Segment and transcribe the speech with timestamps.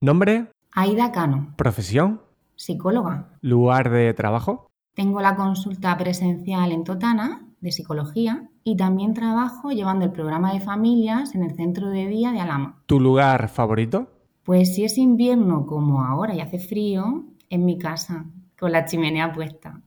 [0.00, 0.46] ¿Nombre?
[0.72, 2.20] Aida Cano, ¿Profesión?
[2.54, 3.30] psicóloga.
[3.40, 4.70] ¿Lugar de trabajo?
[4.94, 10.60] Tengo la consulta presencial en Totana de psicología y también trabajo llevando el programa de
[10.60, 12.80] familias en el centro de día de Alama.
[12.86, 14.08] ¿Tu lugar favorito?
[14.44, 18.26] Pues si es invierno como ahora y hace frío, en mi casa,
[18.58, 19.80] con la chimenea puesta.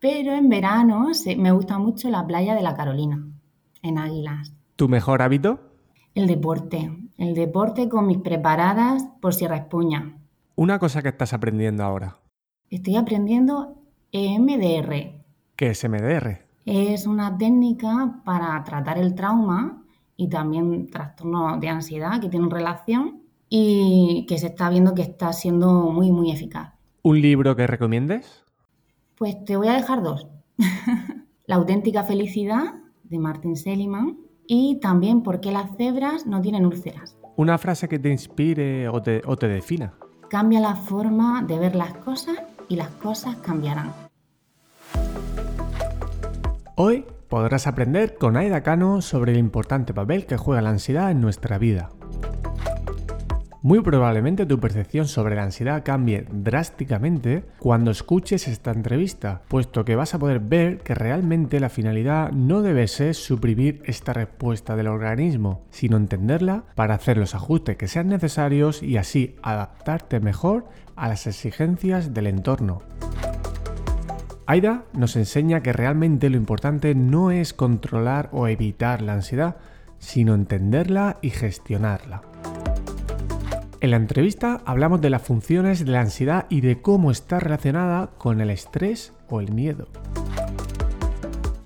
[0.00, 3.26] Pero en verano me gusta mucho la playa de la Carolina,
[3.82, 4.54] en Águilas.
[4.76, 5.60] ¿Tu mejor hábito?
[6.14, 10.16] El deporte, el deporte con mis preparadas por si respuña.
[10.54, 12.16] Una cosa que estás aprendiendo ahora.
[12.70, 15.22] Estoy aprendiendo EMDR.
[15.56, 16.38] ¿Qué es MDR?
[16.64, 19.82] Es una técnica para tratar el trauma
[20.16, 25.32] y también trastornos de ansiedad que tienen relación y que se está viendo que está
[25.32, 26.74] siendo muy, muy eficaz.
[27.02, 28.44] ¿Un libro que recomiendes?
[29.16, 30.28] Pues te voy a dejar dos.
[31.46, 37.17] La auténtica felicidad de Martin Seligman y también por qué las cebras no tienen úlceras.
[37.38, 39.94] ¿Una frase que te inspire o te, o te defina?
[40.28, 42.36] Cambia la forma de ver las cosas
[42.68, 43.92] y las cosas cambiarán.
[46.74, 51.20] Hoy podrás aprender con Aida Cano sobre el importante papel que juega la ansiedad en
[51.20, 51.90] nuestra vida.
[53.60, 59.96] Muy probablemente tu percepción sobre la ansiedad cambie drásticamente cuando escuches esta entrevista, puesto que
[59.96, 64.86] vas a poder ver que realmente la finalidad no debe ser suprimir esta respuesta del
[64.86, 71.08] organismo, sino entenderla para hacer los ajustes que sean necesarios y así adaptarte mejor a
[71.08, 72.82] las exigencias del entorno.
[74.46, 79.56] Aida nos enseña que realmente lo importante no es controlar o evitar la ansiedad,
[79.98, 82.27] sino entenderla y gestionarla.
[83.80, 88.10] En la entrevista hablamos de las funciones de la ansiedad y de cómo está relacionada
[88.18, 89.86] con el estrés o el miedo.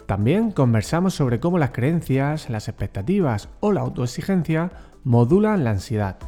[0.05, 4.71] También conversamos sobre cómo las creencias, las expectativas o la autoexigencia
[5.05, 6.19] modulan la ansiedad.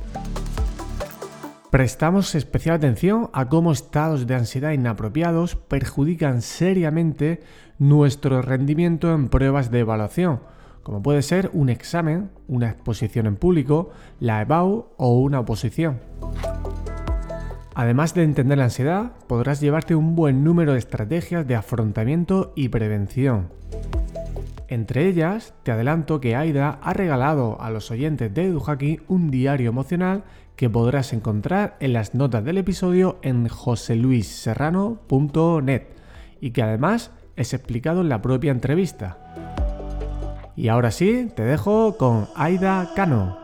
[1.70, 7.42] Prestamos especial atención a cómo estados de ansiedad inapropiados perjudican seriamente
[7.78, 10.40] nuestro rendimiento en pruebas de evaluación,
[10.84, 13.90] como puede ser un examen, una exposición en público,
[14.20, 15.98] la EBAU o una oposición.
[17.74, 22.68] Además de entender la ansiedad, podrás llevarte un buen número de estrategias de afrontamiento y
[22.68, 23.48] prevención.
[24.68, 29.70] Entre ellas, te adelanto que Aida ha regalado a los oyentes de EduHaki un diario
[29.70, 30.22] emocional
[30.56, 35.82] que podrás encontrar en las notas del episodio en joseluisserrano.net
[36.40, 39.18] y que además es explicado en la propia entrevista.
[40.56, 43.38] Y ahora sí, te dejo con Aida Cano.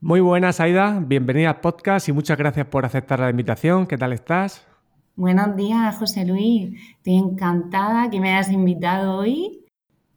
[0.00, 0.98] Muy buenas, Aida.
[1.00, 3.86] Bienvenida al podcast y muchas gracias por aceptar la invitación.
[3.86, 4.66] ¿Qué tal estás?
[5.16, 6.80] Buenos días, José Luis.
[6.96, 9.66] Estoy encantada que me hayas invitado hoy.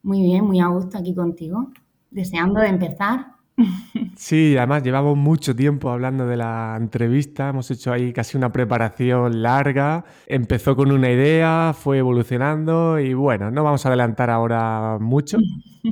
[0.01, 1.73] Muy bien, muy a gusto aquí contigo.
[2.09, 3.32] Deseando de empezar.
[4.15, 9.41] Sí, además llevamos mucho tiempo hablando de la entrevista, hemos hecho ahí casi una preparación
[9.41, 15.37] larga, empezó con una idea, fue evolucionando y bueno, no vamos a adelantar ahora mucho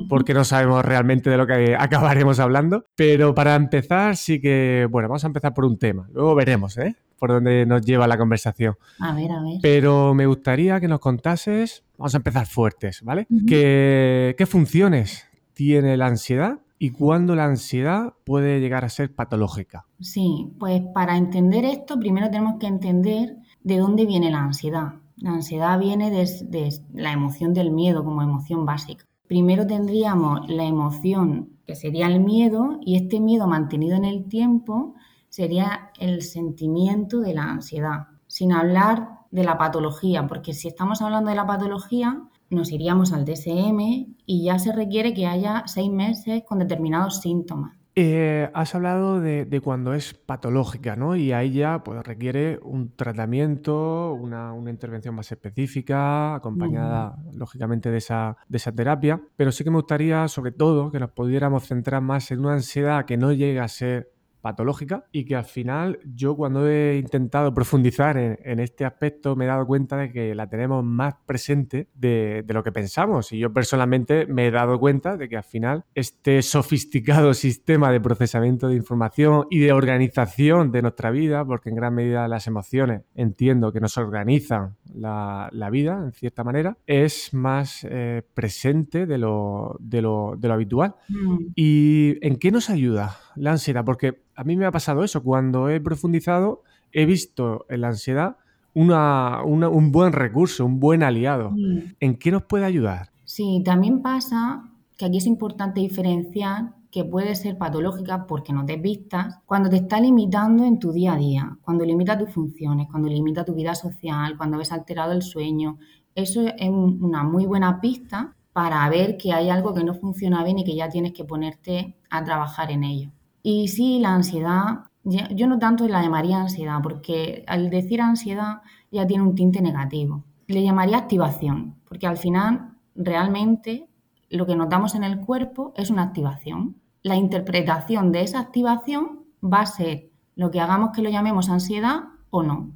[0.08, 5.08] porque no sabemos realmente de lo que acabaremos hablando, pero para empezar sí que, bueno,
[5.08, 6.96] vamos a empezar por un tema, luego veremos, ¿eh?
[7.18, 8.74] por dónde nos lleva la conversación.
[8.98, 9.58] A ver, a ver.
[9.62, 13.28] Pero me gustaría que nos contases, vamos a empezar fuertes, ¿vale?
[13.30, 13.46] Ujú.
[13.46, 19.86] ¿Qué, qué funciones tiene la ansiedad y cuándo la ansiedad puede llegar a ser patológica?
[20.00, 24.94] Sí, pues para entender esto, primero tenemos que entender de dónde viene la ansiedad.
[25.14, 29.04] La ansiedad viene de, la emoción del miedo como emoción básica.
[29.28, 34.96] Primero tendríamos la emoción que sería el miedo y este miedo mantenido en el tiempo
[35.28, 41.30] sería el sentimiento de la ansiedad, sin hablar de la patología, porque si estamos hablando
[41.30, 43.80] de la patología, nos iríamos al DSM
[44.26, 47.82] y ya se requiere que haya seis meses con determinados síntomas.
[47.94, 51.14] Eh, has hablado de, de cuando es patológica, ¿no?
[51.14, 57.98] Y ahí ya pues, requiere un tratamiento, una, una intervención más específica, acompañada, lógicamente, de
[57.98, 59.20] esa, de esa terapia.
[59.36, 63.04] Pero sí que me gustaría, sobre todo, que nos pudiéramos centrar más en una ansiedad
[63.04, 64.11] que no llegue a ser
[64.42, 65.06] patológica.
[65.12, 69.66] Y que al final yo cuando he intentado profundizar en, este aspecto me he dado
[69.66, 73.32] cuenta de que la tenemos más presente de, de, lo que pensamos.
[73.32, 78.00] Y yo personalmente me he dado cuenta de que al final este sofisticado sistema de
[78.00, 83.02] procesamiento de información y de organización de nuestra vida, porque en gran medida las emociones
[83.14, 89.18] entiendo que nos organizan la, la vida en cierta manera, es más eh, presente de
[89.18, 90.94] lo, de lo, de lo habitual.
[91.08, 91.36] Mm.
[91.54, 93.84] ¿Y en qué nos ayuda la ansiedad?
[93.84, 95.22] Porque a mí me ha pasado eso.
[95.22, 96.62] Cuando he profundizado,
[96.92, 98.36] he visto en la ansiedad
[98.74, 101.50] una, una, un buen recurso, un buen aliado.
[101.50, 101.94] Mm.
[102.00, 103.10] ¿En qué nos puede ayudar?
[103.24, 108.76] Sí, también pasa que aquí es importante diferenciar que puede ser patológica porque no te
[108.76, 113.08] vistas, cuando te está limitando en tu día a día, cuando limita tus funciones, cuando
[113.08, 115.78] limita tu vida social, cuando ves alterado el sueño.
[116.14, 120.58] Eso es una muy buena pista para ver que hay algo que no funciona bien
[120.58, 123.10] y que ya tienes que ponerte a trabajar en ello.
[123.42, 128.60] Y sí, la ansiedad, yo no tanto la llamaría ansiedad, porque al decir ansiedad
[128.90, 130.24] ya tiene un tinte negativo.
[130.46, 133.88] Le llamaría activación, porque al final realmente
[134.28, 136.81] lo que notamos en el cuerpo es una activación.
[137.02, 142.04] La interpretación de esa activación va a ser lo que hagamos que lo llamemos ansiedad
[142.30, 142.70] o no.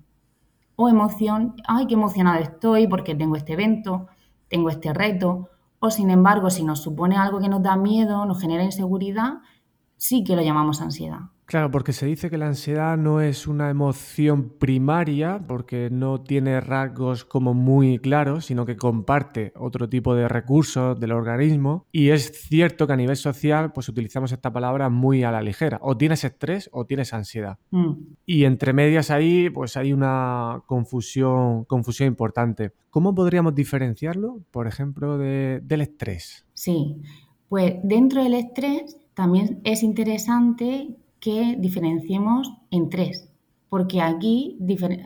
[0.75, 4.09] O emoción, ay, qué emocionada estoy porque tengo este evento,
[4.49, 8.41] tengo este reto, o sin embargo, si nos supone algo que nos da miedo, nos
[8.41, 9.35] genera inseguridad,
[9.97, 11.21] sí que lo llamamos ansiedad.
[11.47, 16.61] Claro, porque se dice que la ansiedad no es una emoción primaria, porque no tiene
[16.61, 21.87] rasgos como muy claros, sino que comparte otro tipo de recursos del organismo.
[21.93, 25.79] Y es cierto que a nivel social, pues utilizamos esta palabra muy a la ligera.
[25.83, 27.59] O tienes estrés o tienes ansiedad.
[27.71, 27.93] Mm.
[28.27, 32.73] Y entre medias ahí, pues hay una confusión, confusión importante.
[32.91, 36.45] ¿Cómo podríamos diferenciarlo, por ejemplo, del estrés?
[36.55, 36.97] Sí,
[37.49, 43.31] pues dentro del estrés también es interesante que diferenciemos en tres,
[43.69, 44.59] porque aquí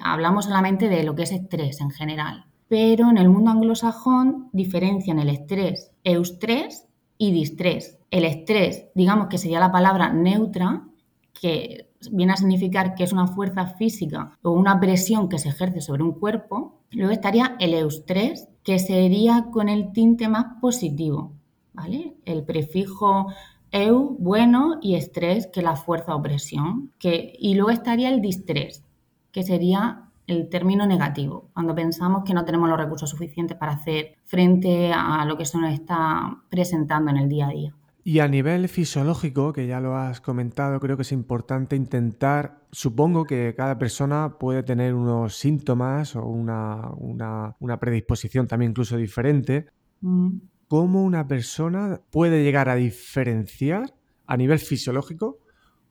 [0.03, 5.19] hablamos solamente de lo que es estrés en general, pero en el mundo anglosajón diferencian
[5.19, 6.87] el estrés eustrés
[7.19, 7.99] y distrés.
[8.11, 10.87] El estrés, digamos que sería la palabra neutra,
[11.33, 15.81] que viene a significar que es una fuerza física o una presión que se ejerce
[15.81, 16.81] sobre un cuerpo.
[16.91, 21.33] Luego estaría el eustrés, que sería con el tinte más positivo,
[21.73, 22.17] ¿vale?
[22.25, 23.29] El prefijo
[23.73, 26.93] eu, bueno, y estrés, que la fuerza o presión.
[26.99, 28.85] Que, y luego estaría el distrés,
[29.33, 34.15] que sería el término negativo, cuando pensamos que no tenemos los recursos suficientes para hacer
[34.25, 37.75] frente a lo que se nos está presentando en el día a día.
[38.03, 43.25] Y a nivel fisiológico, que ya lo has comentado, creo que es importante intentar, supongo
[43.25, 49.67] que cada persona puede tener unos síntomas o una, predisposición también incluso diferente.
[50.01, 53.93] Mm cómo una persona puede llegar a diferenciar
[54.25, 55.39] a nivel fisiológico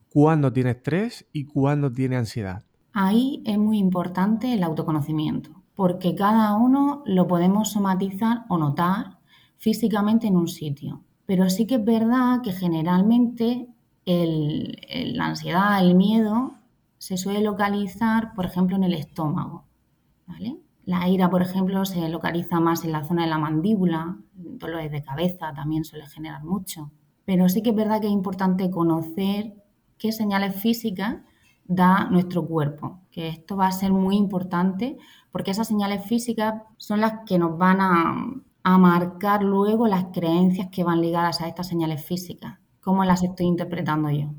[0.09, 2.63] cuándo tiene estrés y cuándo tiene ansiedad.
[2.93, 9.19] Ahí es muy importante el autoconocimiento, porque cada uno lo podemos somatizar o notar
[9.57, 11.03] físicamente en un sitio.
[11.25, 13.67] Pero sí que es verdad que generalmente
[14.05, 16.53] la ansiedad, el miedo,
[16.97, 19.65] se suele localizar, por ejemplo, en el estómago.
[20.25, 20.57] ¿vale?
[20.85, 25.03] La ira, por ejemplo, se localiza más en la zona de la mandíbula, dolores de
[25.03, 26.91] cabeza también suele generar mucho.
[27.25, 29.53] Pero sí que es verdad que es importante conocer
[29.97, 31.17] qué señales físicas
[31.65, 34.97] da nuestro cuerpo, que esto va a ser muy importante
[35.31, 38.15] porque esas señales físicas son las que nos van a,
[38.63, 43.45] a marcar luego las creencias que van ligadas a estas señales físicas, cómo las estoy
[43.45, 44.29] interpretando yo.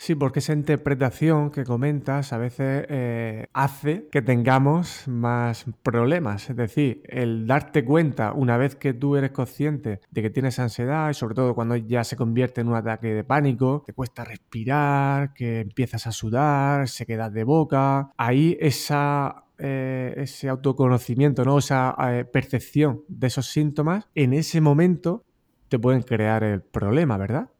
[0.00, 6.48] Sí, porque esa interpretación que comentas a veces eh, hace que tengamos más problemas.
[6.48, 11.10] Es decir, el darte cuenta una vez que tú eres consciente de que tienes ansiedad
[11.10, 15.34] y sobre todo cuando ya se convierte en un ataque de pánico, te cuesta respirar,
[15.34, 21.58] que empiezas a sudar, se quedas de boca, ahí esa eh, ese autoconocimiento, ¿no?
[21.58, 25.24] esa eh, percepción de esos síntomas, en ese momento
[25.68, 27.50] te pueden crear el problema, ¿verdad?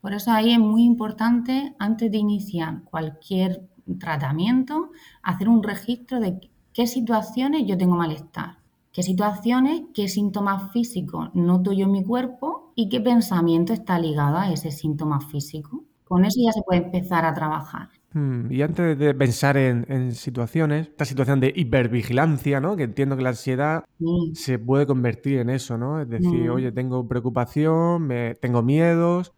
[0.00, 4.90] Por eso ahí es muy importante, antes de iniciar cualquier tratamiento,
[5.22, 8.58] hacer un registro de qué situaciones yo tengo malestar,
[8.92, 14.36] qué situaciones, qué síntomas físicos noto yo en mi cuerpo y qué pensamiento está ligado
[14.38, 15.84] a ese síntoma físico.
[16.04, 17.88] Con eso ya se puede empezar a trabajar.
[18.12, 22.76] Hmm, y antes de pensar en, situaciones, esta situación de hipervigilancia, ¿no?
[22.76, 23.84] Que entiendo que la ansiedad
[24.32, 26.00] se puede convertir en eso, ¿no?
[26.00, 29.32] Es decir, oye, tengo preocupación, me, tengo miedos,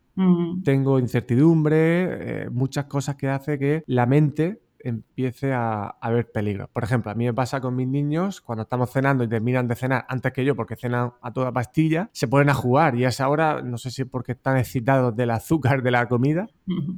[0.65, 6.69] tengo incertidumbre, eh, muchas cosas que hace que la mente empiece a, ver peligro.
[6.73, 9.75] Por ejemplo, a mí me pasa con mis niños, cuando estamos cenando y terminan de
[9.75, 13.09] cenar antes que yo, porque cenan a toda pastilla, se ponen a jugar y a
[13.09, 16.49] esa hora, no sé si es porque están excitados del azúcar de la comida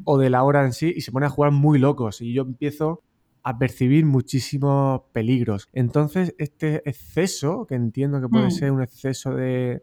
[0.05, 2.21] o de la hora en sí, y se ponen a jugar muy locos.
[2.21, 3.03] Y yo empiezo
[3.43, 5.69] a percibir muchísimos peligros.
[5.73, 8.51] Entonces, este exceso, que entiendo que puede mm.
[8.51, 9.83] ser un exceso de,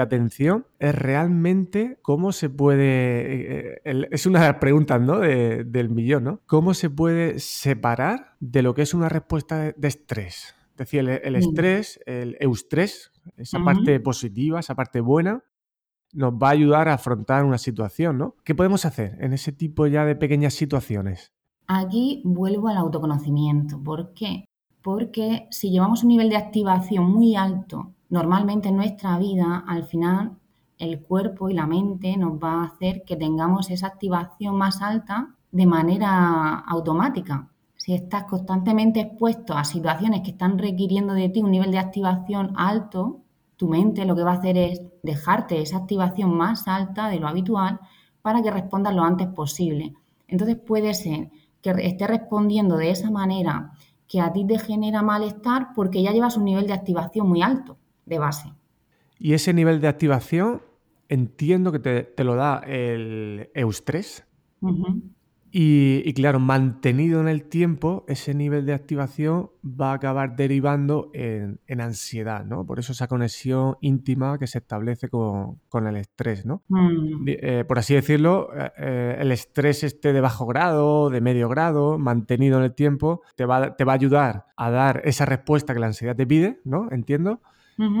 [0.00, 5.20] atención, es realmente cómo se puede, eh, eh, es una de las preguntas ¿no?
[5.20, 6.40] del millón, ¿no?
[6.46, 10.54] ¿Cómo se puede separar de lo que es una respuesta de, estrés?
[10.72, 11.36] Es decir, el, mm.
[11.36, 15.44] estrés, el eustrés, esa parte positiva, esa parte buena,
[16.12, 18.36] nos va a ayudar a afrontar una situación, ¿no?
[18.44, 21.32] ¿Qué podemos hacer en ese tipo ya de pequeñas situaciones?
[21.74, 23.82] Aquí vuelvo al autoconocimiento.
[23.82, 24.44] ¿Por qué?
[24.82, 30.36] Porque si llevamos un nivel de activación muy alto, normalmente en nuestra vida, al final
[30.76, 35.34] el cuerpo y la mente nos va a hacer que tengamos esa activación más alta
[35.50, 37.48] de manera automática.
[37.76, 42.52] Si estás constantemente expuesto a situaciones que están requiriendo de ti un nivel de activación
[42.54, 43.22] alto,
[43.56, 47.28] tu mente lo que va a hacer es dejarte esa activación más alta de lo
[47.28, 47.80] habitual
[48.20, 49.94] para que respondas lo antes posible.
[50.28, 51.30] Entonces puede ser
[51.62, 53.72] que esté respondiendo de esa manera
[54.08, 57.78] que a ti te genera malestar porque ya llevas un nivel de activación muy alto
[58.04, 58.52] de base.
[59.18, 60.60] Y ese nivel de activación
[61.08, 64.26] entiendo que te, lo da el eustrés.
[65.54, 71.60] Y, claro, mantenido en el tiempo, ese nivel de activación va a acabar derivando en,
[71.78, 72.64] ansiedad, ¿no?
[72.64, 76.62] Por eso esa conexión íntima que se establece con, el estrés, ¿no?
[76.68, 77.24] Mm.
[77.26, 81.98] Eh, por así decirlo, eh, eh, el estrés esté de bajo grado, de medio grado,
[81.98, 85.80] mantenido en el tiempo, te va, te va a ayudar a dar esa respuesta que
[85.80, 86.88] la ansiedad te pide, ¿no?
[86.90, 87.42] Entiendo,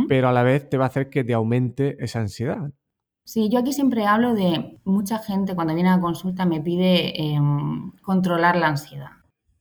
[0.08, 2.70] pero a la vez te va a hacer que te aumente esa ansiedad.
[3.24, 7.92] Sí, yo aquí siempre hablo de mucha gente cuando viene a consulta me pide em,
[8.02, 9.10] controlar la ansiedad.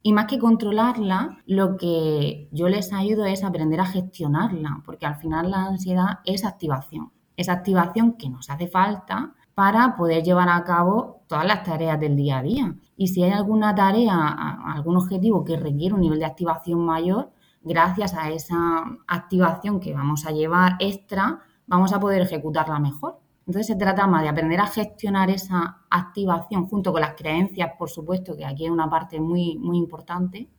[0.04, 5.18] Y más que controlarla, lo que yo les ayudo es aprender a gestionarla, porque al
[5.18, 7.12] final la ansiedad es activación.
[7.38, 12.16] Es activación que nos hace falta para poder llevar a cabo todas las tareas del
[12.16, 12.76] día a día.
[12.98, 18.16] Y si hay alguna tarea, algún objetivo que requiere un nivel de activación mayor, gracias
[18.16, 23.21] a esa activación que vamos a llevar extra, vamos a poder ejecutarla mejor.
[23.48, 27.90] Entonces se trata más de aprender a gestionar esa activación junto con las creencias, por
[27.90, 30.50] supuesto, que aquí es una parte muy, muy importante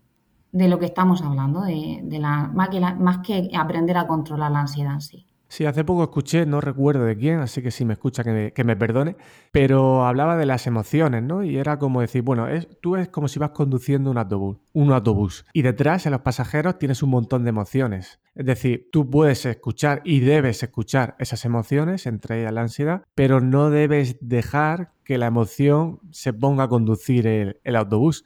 [0.50, 4.60] de lo que estamos hablando, de, la, más, que más que aprender a controlar la
[4.60, 5.26] ansiedad en sí.
[5.52, 8.74] Sí, hace poco escuché, no recuerdo de quién, así que si me escucha que me,
[8.74, 9.16] perdone,
[9.50, 11.44] pero hablaba de las emociones, ¿no?
[11.44, 14.90] Y era como decir, bueno, es, tú es como si vas conduciendo un autobús, un
[14.92, 18.18] autobús, y detrás en los pasajeros tienes un montón de emociones.
[18.34, 23.42] Es decir, tú puedes escuchar y debes escuchar esas emociones, entre ellas la ansiedad, pero
[23.42, 28.24] no debes dejar que la emoción se ponga a conducir el autobús.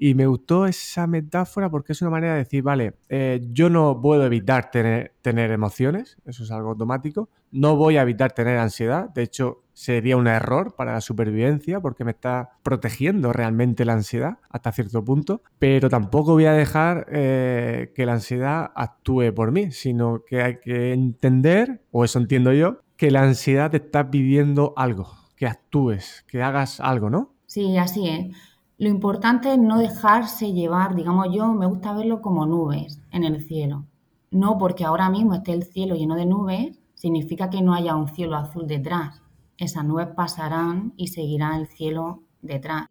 [0.00, 4.00] Y me gustó esa metáfora porque es una manera de decir, vale, eh, yo no
[4.00, 5.12] puedo evitar tener,
[5.50, 10.28] emociones, eso es algo automático, no voy a evitar tener ansiedad, de hecho sería un
[10.28, 15.88] error para la supervivencia porque me está protegiendo realmente la ansiedad hasta cierto punto, pero
[15.88, 20.92] tampoco voy a dejar eh, que la ansiedad actúe por mí, sino que hay que
[20.92, 26.42] entender, o eso entiendo yo, que la ansiedad te está pidiendo algo, que actúes, que
[26.42, 27.34] hagas algo, ¿no?
[27.46, 28.36] Sí, así es.
[28.80, 33.44] Lo importante es no dejarse llevar, digamos yo, me gusta verlo como nubes en el
[33.44, 33.86] cielo.
[34.30, 38.06] No porque ahora mismo esté el cielo lleno de nubes, significa que no haya un
[38.06, 39.20] cielo azul detrás.
[39.56, 42.86] Esas nubes pasarán y seguirá el cielo detrás.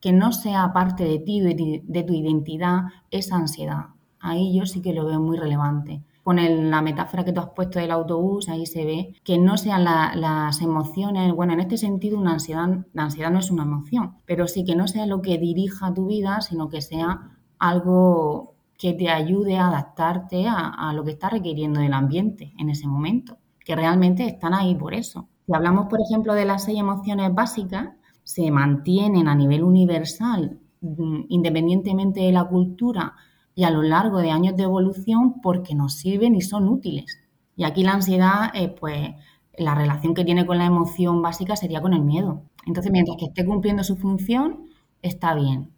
[0.00, 3.88] Que no sea parte de ti, de tu identidad, esa ansiedad.
[4.18, 7.78] Ahí yo sí que lo veo muy relevante con la metáfora que tú has puesto
[7.78, 12.32] del autobús, ahí se ve que no sean las emociones, bueno, en este sentido una
[12.32, 15.94] ansiedad, la ansiedad no es una emoción, pero sí que no sea lo que dirija
[15.94, 21.12] tu vida, sino que sea algo que te ayude a adaptarte a, a lo que
[21.12, 25.28] está requiriendo el ambiente en ese momento, que realmente están ahí por eso.
[25.46, 27.90] Si hablamos, por ejemplo, de las seis emociones básicas,
[28.24, 33.14] se mantienen a nivel universal, mm, independientemente de la cultura,
[33.56, 37.18] y a lo largo de años de evolución porque nos sirven y son útiles.
[37.56, 39.14] Y aquí la ansiedad, eh, pues
[39.56, 42.42] la relación que tiene con la emoción básica sería con el miedo.
[42.66, 44.66] Entonces, mientras que esté cumpliendo su función,
[45.00, 45.70] está bien.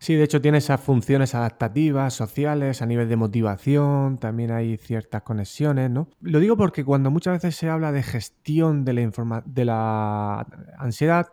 [0.00, 5.22] Sí, de hecho tiene esas funciones adaptativas, sociales, a nivel de motivación, también hay ciertas
[5.22, 6.08] conexiones, ¿no?
[6.20, 10.46] Lo digo porque cuando muchas veces se habla de gestión de la, de la
[10.78, 11.28] ansiedad,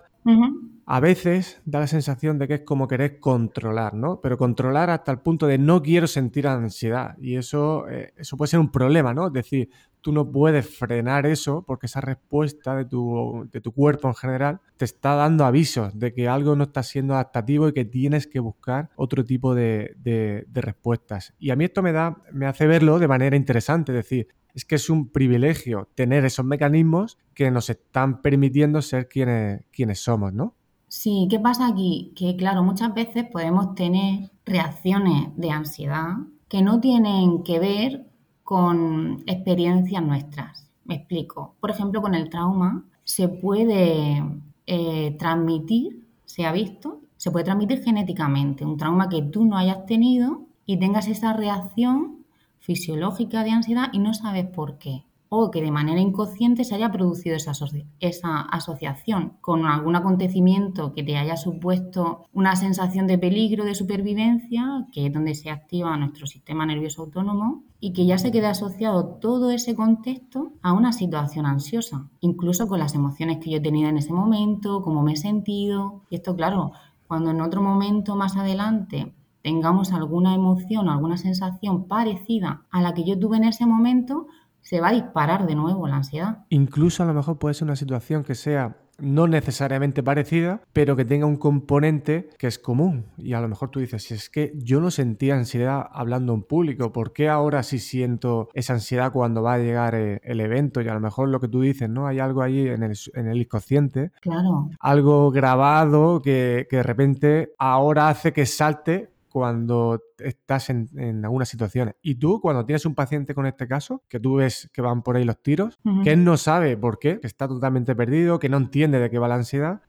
[0.94, 4.20] a veces da la sensación de que es como querer controlar, ¿no?
[4.20, 7.16] Pero controlar hasta el punto de no quiero sentir ansiedad.
[7.18, 9.28] Y eso, eh, eso puede ser un problema, ¿no?
[9.28, 9.70] Es decir,
[10.02, 14.60] tú no puedes frenar eso porque esa respuesta de tu, de tu cuerpo en general
[14.76, 18.42] te está dando avisos de que algo no está siendo adaptativo y que tienes que
[18.42, 21.34] buscar otro tipo de, de, de respuestas.
[21.40, 24.66] Y a mí esto me, da, me hace verlo de manera interesante, es decir, es
[24.66, 30.34] que es un privilegio tener esos mecanismos que nos están permitiendo ser quienes, quienes somos,
[30.34, 30.58] ¿no?
[30.94, 32.12] Sí, ¿qué pasa aquí?
[32.18, 36.18] Que claro, muchas veces podemos tener reacciones de ansiedad
[36.50, 38.08] que no tienen que ver
[38.44, 40.68] con experiencias nuestras.
[40.84, 41.56] Me explico.
[41.62, 44.22] Por ejemplo, con el trauma se puede
[44.68, 48.66] eh, transmitir, se ha visto, se puede transmitir genéticamente.
[48.66, 52.26] Un trauma que tú no hayas tenido y tengas esa reacción
[52.60, 55.06] fisiológica de ansiedad y no sabes por qué.
[55.34, 61.16] O que de manera inconsciente se haya producido esa, asociación con algún acontecimiento que te
[61.16, 66.66] haya supuesto una sensación de peligro, de supervivencia, que es donde se activa nuestro sistema
[66.66, 72.10] nervioso autónomo, y que ya se queda asociado todo ese contexto a una situación ansiosa,
[72.20, 76.04] incluso con las emociones que yo he tenido en ese momento, cómo me he sentido.
[76.10, 76.74] Y esto, claro,
[77.08, 83.06] cuando en otro momento más adelante tengamos alguna emoción, alguna sensación parecida a la que
[83.06, 84.28] yo tuve en ese momento,
[84.62, 86.46] se va a disparar de nuevo la ansiedad.
[86.50, 91.06] Incluso a lo mejor puede ser una situación que sea no necesariamente parecida, pero que
[91.06, 93.06] tenga un componente que es común.
[93.18, 96.44] Y a lo mejor tú dices, si es que yo no sentía ansiedad hablando en
[96.44, 100.82] público, ¿por qué ahora sí siento esa ansiedad cuando va a llegar eh, el evento?
[100.82, 102.08] Y a lo mejor lo que tú dices, ¿no?
[102.08, 104.12] Hay algo ahí en el, en el inconsciente.
[104.22, 104.70] Claro.
[104.80, 111.96] Algo grabado que, que de repente ahora hace que salte cuando estás en, algunas situaciones.
[112.02, 115.16] Y tú, cuando tienes un paciente con este caso, que tú ves que van por
[115.16, 118.58] ahí los tiros, que él no sabe por qué, que está totalmente perdido, que no
[118.58, 119.82] entiende de qué va la ansiedad,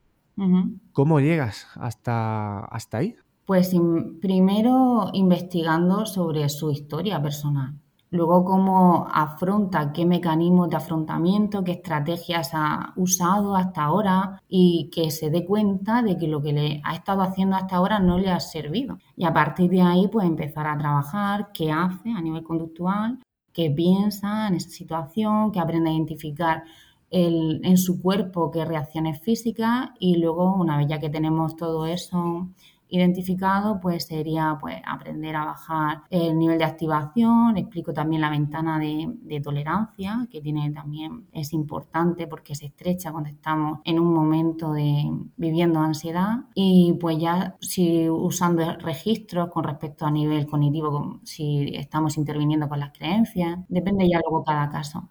[0.93, 3.15] ¿cómo llegas hasta, hasta ahí?
[3.45, 3.75] Pues
[4.21, 7.82] primero investigando sobre su historia personal.
[8.13, 15.09] Luego, cómo afronta, qué mecanismos de afrontamiento, qué estrategias ha usado hasta ahora y que
[15.09, 18.29] se dé cuenta de que lo que le ha estado haciendo hasta ahora no le
[18.29, 18.99] ha servido.
[19.17, 23.17] Y a partir de ahí, pues empezar a trabajar qué hace a nivel conductual,
[23.51, 26.65] qué piensa en esa situación, que aprende a identificar
[27.09, 29.89] en su cuerpo qué reacciones físicas.
[29.99, 32.49] Y luego, una vez ya que tenemos todo eso
[32.93, 37.57] identificado, pues sería pues, aprender a bajar el nivel de activación.
[37.57, 43.29] Explico también la ventana de, tolerancia, que tiene también, es importante porque se estrecha cuando
[43.29, 46.45] estamos en un momento de viviendo ansiedad.
[46.53, 52.79] Y pues ya si usando registros con respecto a nivel cognitivo, si estamos interviniendo con
[52.79, 55.09] las creencias, depende ya luego cada caso.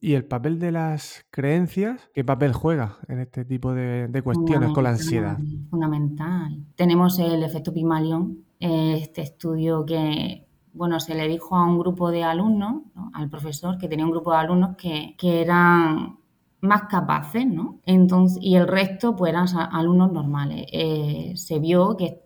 [0.00, 2.10] ¿Y el papel de las creencias?
[2.12, 5.38] ¿Qué papel juega en este tipo de, cuestiones con la ansiedad?
[5.70, 6.64] Fundamental.
[6.74, 12.24] Tenemos el efecto Pygmalion, este estudio que, bueno, se le dijo a un grupo de
[12.24, 12.82] alumnos,
[13.12, 16.18] al profesor, que tenía un grupo de alumnos que, eran
[16.60, 17.80] más capaces, ¿no?
[17.84, 20.66] Entonces, y el resto pues eran alumnos normales.
[20.72, 22.22] Eh, se vio que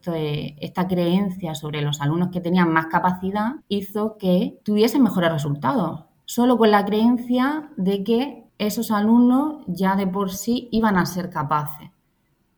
[0.61, 6.59] esta creencia sobre los alumnos que tenían más capacidad hizo que tuviesen mejores resultados solo
[6.59, 11.91] con la creencia de que esos alumnos ya de por sí iban a ser capaces.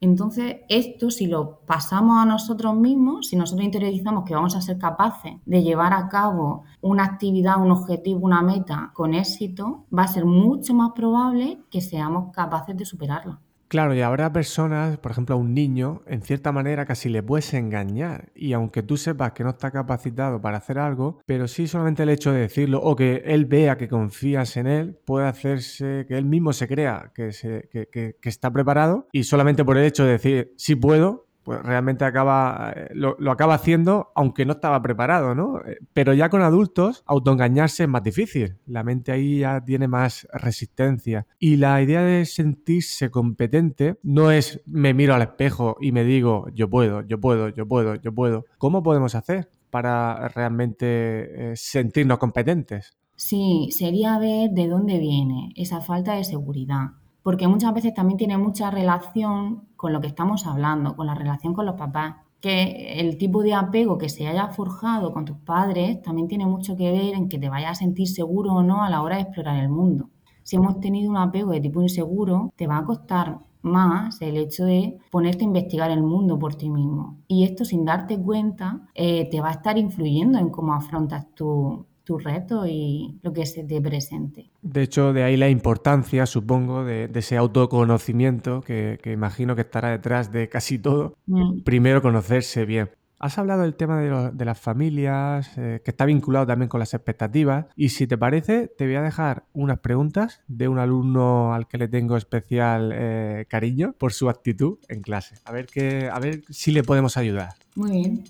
[0.01, 4.77] Entonces, esto si lo pasamos a nosotros mismos, si nosotros interiorizamos que vamos a ser
[4.77, 10.09] capaces de llevar a cabo una actividad, un objetivo, una meta con éxito, va a
[10.09, 13.41] ser mucho más probable que seamos capaces de superarla.
[13.71, 17.55] Claro, y habrá personas, por ejemplo a un niño, en cierta manera casi le puedes
[17.55, 18.33] engañar.
[18.35, 22.09] Y aunque tú sepas que no está capacitado para hacer algo, pero sí solamente el
[22.09, 26.25] hecho de decirlo o que él vea que confías en él, puede hacerse que él
[26.25, 30.11] mismo se crea que, se, que, que, está preparado y solamente por el hecho de
[30.11, 35.61] decir sí puedo, pues realmente acaba, eh, lo, acaba haciendo aunque no estaba preparado, ¿no?
[35.67, 38.59] Eh, pero ya con adultos, autoengañarse es más difícil.
[38.67, 41.27] La mente ahí ya tiene más resistencia.
[41.41, 46.47] Y la idea de sentirse competente no es me miro al espejo y me digo
[46.55, 48.45] yo puedo, yo puedo, yo puedo, yo puedo.
[48.57, 52.97] ¿Cómo podemos hacer para realmente eh, sentirnos competentes?
[53.17, 56.91] Sí, sería ver de dónde viene esa falta de seguridad
[57.23, 61.55] porque muchas veces también tiene mucha relación con lo que estamos hablando, con la relación
[61.55, 62.17] con los papás.
[62.41, 66.75] Que el tipo de apego que se haya forjado con tus padres también tiene mucho
[66.75, 69.23] que ver en que te vayas a sentir seguro o no a la hora de
[69.23, 70.09] explorar el mundo.
[70.43, 74.65] Si hemos tenido un apego de tipo inseguro, te va a costar más el hecho
[74.65, 77.19] de ponerte a investigar el mundo por ti mismo.
[77.29, 81.87] Y esto sin darte cuenta eh, te va a estar influyendo en cómo afrontas tu,
[82.05, 84.51] tu reto y lo que se te presente.
[84.63, 90.33] De hecho, de ahí la importancia, supongo, de, ese autoconocimiento que, imagino que estará detrás
[90.33, 91.17] de casi todo.
[91.27, 91.61] Mm.
[91.63, 92.91] Primero, conocerse bien.
[93.19, 97.67] Has hablado del tema de, las familias, eh, que está vinculado también con las expectativas.
[97.77, 101.77] Y si te parece, te voy a dejar unas preguntas de un alumno al que
[101.77, 105.35] le tengo especial eh, cariño por su actitud en clase.
[105.45, 105.67] A ver,
[106.11, 107.51] a ver si le podemos ayudar.
[107.77, 108.25] Muy bien.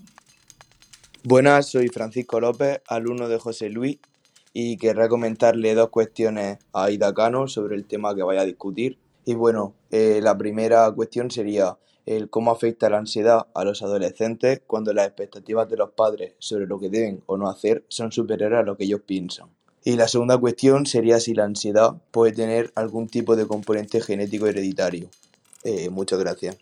[1.23, 3.99] Buenas, soy Francisco López, alumno de José Luis,
[4.53, 8.97] y querré comentarle dos cuestiones a Aida Cano sobre el tema que vaya a discutir.
[9.23, 14.63] Y bueno, eh, la primera cuestión sería el cómo afecta la ansiedad a los adolescentes
[14.65, 18.57] cuando las expectativas de los padres sobre lo que deben o no hacer son superiores
[18.57, 19.47] a lo que ellos piensan.
[19.83, 24.47] Y la segunda cuestión sería si la ansiedad puede tener algún tipo de componente genético
[24.47, 25.07] hereditario.
[25.63, 26.57] Eh, muchas gracias.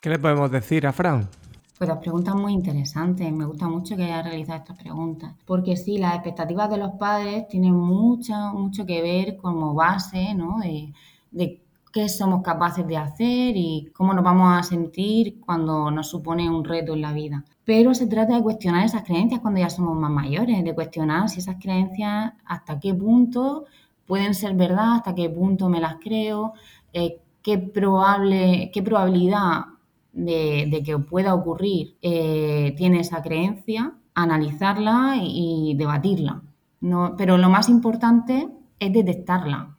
[0.00, 1.28] ¿Qué le podemos decir a Fran?
[1.78, 3.30] Pues las preguntas muy interesantes.
[3.32, 5.34] Me gusta mucho que hayas realizado estas preguntas.
[5.44, 10.58] Porque sí, las expectativas de los padres tienen mucho, mucho que ver como base, ¿no?
[10.58, 10.92] De,
[11.30, 11.60] de
[11.92, 16.64] qué somos capaces de hacer y cómo nos vamos a sentir cuando nos supone un
[16.64, 17.44] reto en la vida.
[17.64, 21.40] Pero se trata de cuestionar esas creencias cuando ya somos más mayores, de cuestionar si
[21.40, 23.64] esas creencias hasta qué punto
[24.06, 26.52] pueden ser verdad, hasta qué punto me las creo,
[26.92, 29.75] eh, qué, probable, qué probabilidad
[30.16, 36.42] de, que pueda ocurrir eh, tiene esa creencia, analizarla y, debatirla.
[36.80, 38.48] No, pero lo más importante
[38.78, 39.76] es detectarla,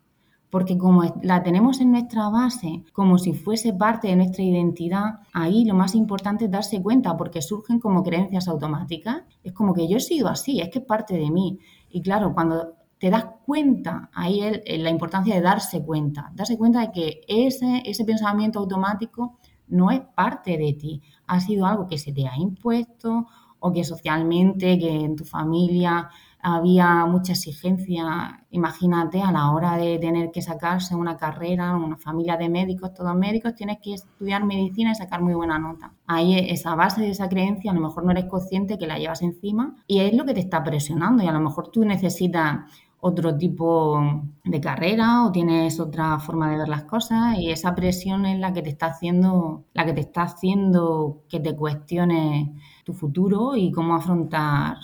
[0.49, 5.65] porque como la tenemos en nuestra base, como si fuese parte de nuestra identidad, ahí
[5.65, 9.23] lo más importante es darse cuenta, porque surgen como creencias automáticas.
[9.43, 11.59] Es como que yo he sido así, es que es parte de mí.
[11.89, 16.81] Y claro, cuando te das cuenta, ahí es la importancia de darse cuenta, darse cuenta
[16.81, 21.97] de que ese, ese pensamiento automático no es parte de ti, ha sido algo que
[21.97, 23.27] se te ha impuesto
[23.59, 29.97] o que socialmente, que en tu familia había mucha exigencia, imagínate, a la hora de
[29.97, 34.91] tener que sacarse una carrera, una familia de médicos, todos médicos, tienes que estudiar medicina
[34.91, 35.93] y sacar muy buena nota.
[36.05, 39.23] Ahí esa base de esa creencia, a lo mejor no eres consciente que la llevas
[39.23, 42.59] encima y es lo que te está presionando y a lo mejor tú necesitas
[42.99, 48.25] otro tipo de carrera o tienes otra forma de ver las cosas y esa presión
[48.25, 52.49] es la que te está haciendo, la que te está haciendo que te cuestiones
[52.83, 54.77] tu futuro y cómo afrontar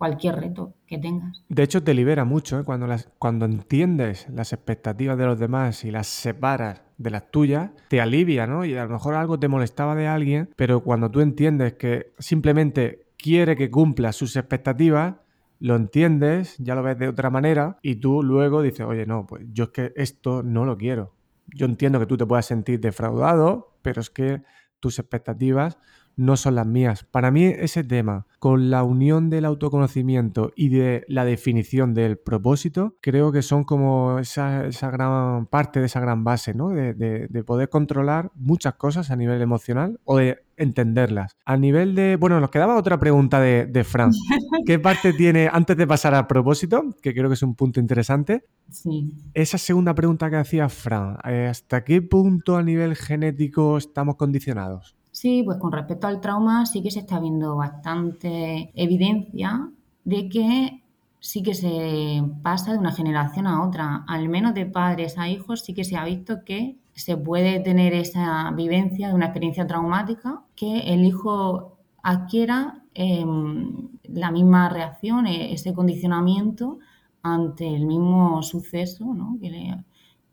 [0.00, 1.44] cualquier reto que tengas.
[1.50, 2.64] De hecho, te libera mucho ¿eh?
[2.64, 2.86] cuando,
[3.18, 8.46] cuando entiendes las expectativas de los demás y las separas de las tuyas, te alivia,
[8.46, 8.64] ¿no?
[8.64, 13.08] Y a lo mejor algo te molestaba de alguien, pero cuando tú entiendes que simplemente
[13.18, 15.16] quiere que cumpla sus expectativas,
[15.60, 19.44] lo entiendes, ya lo ves de otra manera y tú luego dices, oye, no, pues
[19.52, 21.14] yo es que esto no lo quiero.
[21.46, 24.42] Yo entiendo que tú te puedas sentir defraudado, pero es que
[24.80, 25.78] tus expectativas
[26.20, 27.04] no son las mías.
[27.04, 32.94] Para mí ese tema, con la unión del autoconocimiento y de la definición del propósito,
[33.00, 36.68] creo que son como esa, gran parte de esa gran base, ¿no?
[36.68, 41.38] De, poder controlar muchas cosas a nivel emocional o de entenderlas.
[41.46, 44.10] A nivel de, bueno, nos quedaba otra pregunta de, de Fran.
[44.66, 48.44] ¿Qué parte tiene, antes de pasar al propósito, que creo que es un punto interesante,
[48.68, 49.14] sí.
[49.32, 54.99] esa segunda pregunta que hacía Fran, eh, ¿hasta qué punto a nivel genético estamos condicionados?
[55.20, 59.68] Sí, pues con respecto al trauma sí que se está viendo bastante evidencia
[60.02, 60.82] de que
[61.18, 65.60] sí que se pasa de una generación a otra, al menos de padres a hijos
[65.60, 70.42] sí que se ha visto que se puede tener esa vivencia de una experiencia traumática
[70.56, 76.78] que el hijo adquiera em, la misma reacción, e, ese condicionamiento
[77.22, 79.04] ante el mismo suceso
[79.38, 79.84] que, le,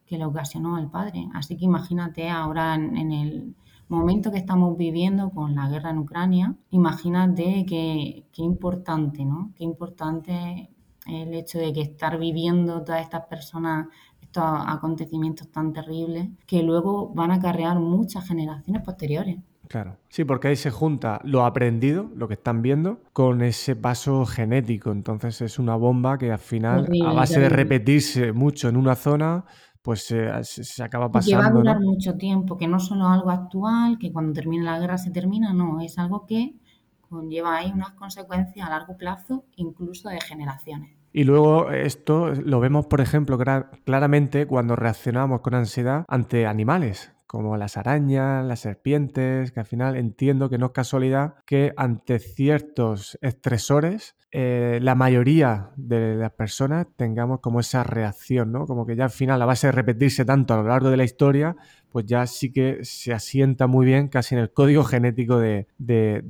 [0.06, 1.28] que, le, ocasionó al padre.
[1.34, 3.54] Así que imagínate ahora en el
[3.90, 9.52] momento que estamos viviendo con la guerra en Ucrania, imagínate qué, qué importante, ¿no?
[9.56, 10.70] Qué importante
[11.06, 13.88] el hecho de que estar viviendo todas estas personas
[14.22, 19.38] estos acontecimientos tan terribles que luego van a acarrear muchas generaciones posteriores.
[19.68, 19.98] Claro.
[20.10, 24.92] Sí, porque ahí se junta lo aprendido, lo que están viendo, con ese paso genético.
[24.92, 29.44] Entonces es una bomba que al final, a base de repetirse mucho en una zona,
[29.88, 31.38] pues se, acaba pasando.
[31.38, 34.66] Que va a durar mucho tiempo, que no es solo algo actual, que cuando termine
[34.66, 36.56] la guerra se termina, no, es algo que
[37.00, 40.92] conlleva ahí unas consecuencias a largo plazo, incluso de generaciones.
[41.14, 43.40] Y luego esto lo vemos, por ejemplo,
[43.86, 49.96] claramente cuando reaccionamos con ansiedad ante animales, como las arañas, las serpientes, que al final
[49.96, 56.88] entiendo que no es casualidad que ante ciertos estresores eh, la mayoría de las personas
[56.96, 58.66] tengamos como esa reacción, ¿no?
[58.66, 61.06] Como que ya al final, a base de repetirse tanto a lo largo de la
[61.06, 61.56] historia,
[61.92, 65.68] pues ya sí que se asienta muy bien casi en el código genético de,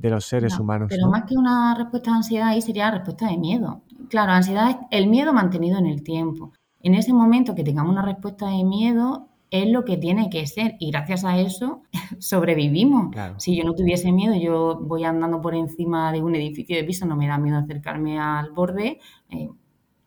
[0.00, 0.88] los seres humanos.
[0.90, 3.82] Pero más que una respuesta de ansiedad, ahí sería la respuesta de miedo.
[4.08, 6.52] Claro, ansiedad es el miedo mantenido en el tiempo.
[6.80, 10.76] En ese momento que tengamos una respuesta de miedo, es lo que tiene que ser
[10.78, 11.82] y gracias a eso
[12.18, 13.14] sobrevivimos.
[13.38, 17.06] Si yo no tuviese miedo, yo voy andando por encima de un edificio de piso,
[17.06, 18.98] no me da miedo acercarme al borde,
[19.30, 19.48] eh,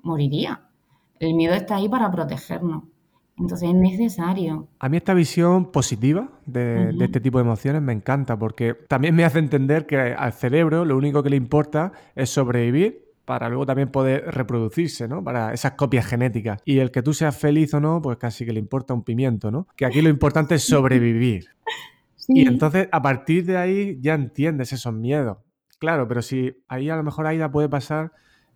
[0.02, 0.68] moriría.
[1.20, 2.84] El miedo está ahí para protegernos.
[3.38, 4.68] Entonces es necesario.
[4.80, 9.16] A mí esta visión positiva de, de, este tipo de emociones me encanta porque también
[9.16, 13.66] me hace entender que al cerebro lo único que le importa es sobrevivir para luego
[13.66, 15.24] también poder reproducirse, ¿no?
[15.24, 16.62] Para esas copias genéticas.
[16.66, 19.52] Y el que tú seas feliz o no, pues casi que le importa un pimiento,
[19.52, 19.68] ¿no?
[19.76, 21.46] Que aquí lo importante es sobrevivir.
[22.28, 25.40] Y entonces a partir de ahí ya entiendes esos miedos.
[25.80, 28.14] Claro, pero si ahí a lo mejor Aida puede pasar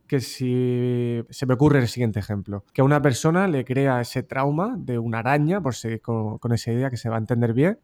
[0.08, 4.24] que si se me ocurre el siguiente ejemplo, que a una persona le crea ese
[4.24, 7.80] trauma de una araña, por si con, esa idea que se va a entender bien,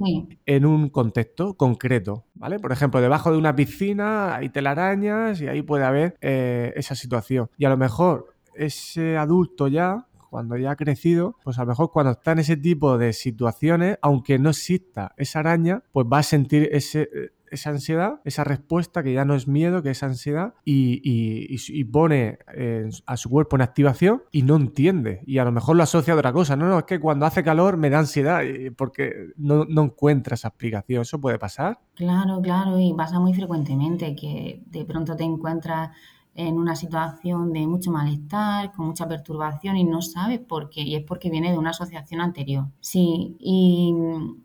[0.46, 2.60] en un contexto concreto, ¿vale?
[2.60, 7.50] Por ejemplo, debajo de una piscina hay telarañas y ahí puede haber eh, esa situación.
[7.58, 11.92] Y a lo mejor ese adulto ya cuando ya ha crecido, pues a lo mejor
[11.92, 16.24] cuando está en ese tipo de situaciones, aunque no exista esa araña, pues va a
[16.24, 17.10] sentir ese,
[17.52, 22.40] esa ansiedad, esa respuesta que ya no es miedo, que es ansiedad, y, pone
[23.06, 25.22] a su cuerpo en activación y no entiende.
[25.26, 26.56] Y a lo mejor lo asocia a otra cosa.
[26.56, 28.42] No, no, es que cuando hace calor me da ansiedad
[28.78, 31.02] porque no, no encuentra esa explicación.
[31.02, 31.80] ¿Eso puede pasar?
[31.96, 35.90] Claro, claro, y pasa muy frecuentemente que de pronto te encuentras
[36.34, 40.96] en una situación de mucho malestar, con mucha perturbación y no sabes por qué, y
[40.96, 42.68] es porque viene de una asociación anterior.
[42.80, 43.94] Sí, y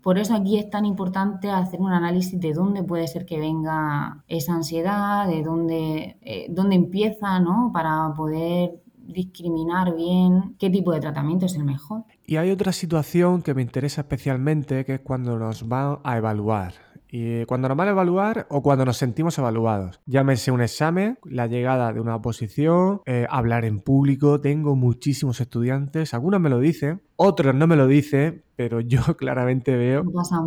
[0.02, 4.24] por eso aquí es tan importante hacer un análisis de dónde puede ser que venga
[4.26, 7.70] esa ansiedad, de dónde, eh, dónde empieza, ¿no?
[7.72, 12.04] Para poder discriminar bien qué tipo de tratamiento es el mejor.
[12.24, 16.74] Y hay otra situación que me interesa especialmente, que es cuando nos van a evaluar.
[17.18, 20.02] Y cuando nos van a evaluar o cuando nos sentimos evaluados.
[20.04, 24.38] Llámese un examen, la llegada de una oposición, eh, hablar en público.
[24.42, 29.76] Tengo muchísimos estudiantes, algunos me lo dicen, otros no me lo dicen, pero yo claramente
[29.76, 30.04] veo,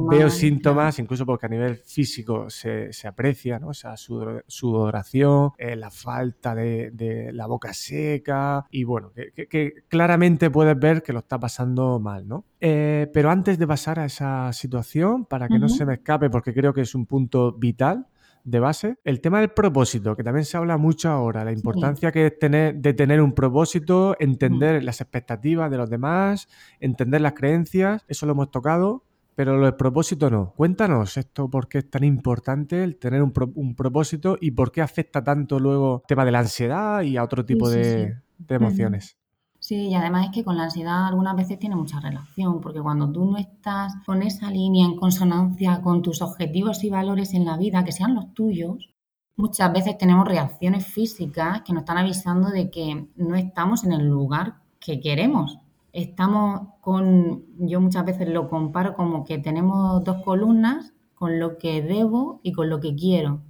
[0.09, 3.71] veo síntomas, incluso porque a nivel físico se, aprecia, ¿no?
[3.71, 11.03] Esa sudoración, eh, la falta de, la boca seca y bueno, que, claramente puedes ver
[11.03, 12.45] que lo está pasando mal, ¿no?
[12.61, 16.53] Eh, pero antes de pasar a esa situación, para que no se me escape, porque
[16.53, 18.07] creo que es un punto vital,
[18.43, 18.97] de base.
[19.03, 22.75] El tema del propósito, que también se habla mucho ahora, la importancia que es tener,
[22.75, 24.85] de tener un propósito, entender mm.
[24.85, 26.47] las expectativas de los demás,
[26.79, 29.03] entender las creencias, eso lo hemos tocado,
[29.35, 30.53] pero el propósito no.
[30.57, 33.31] Cuéntanos esto, por qué es tan importante el tener un,
[33.75, 37.45] propósito y por qué afecta tanto luego el tema de la ansiedad y a otro
[37.45, 38.17] tipo de,
[38.49, 39.18] emociones.
[39.59, 43.11] Sí, y además es que con la ansiedad algunas veces tiene mucha relación, porque cuando
[43.11, 47.57] tú no estás con esa línea en consonancia con tus objetivos y valores en la
[47.57, 48.89] vida, que sean los tuyos,
[49.35, 54.07] muchas veces tenemos reacciones físicas que nos están avisando de que no estamos en el
[54.07, 55.59] lugar que queremos.
[55.91, 61.81] Estamos con, yo muchas veces lo comparo como que tenemos dos columnas con lo que
[61.81, 63.41] debo y con lo que quiero.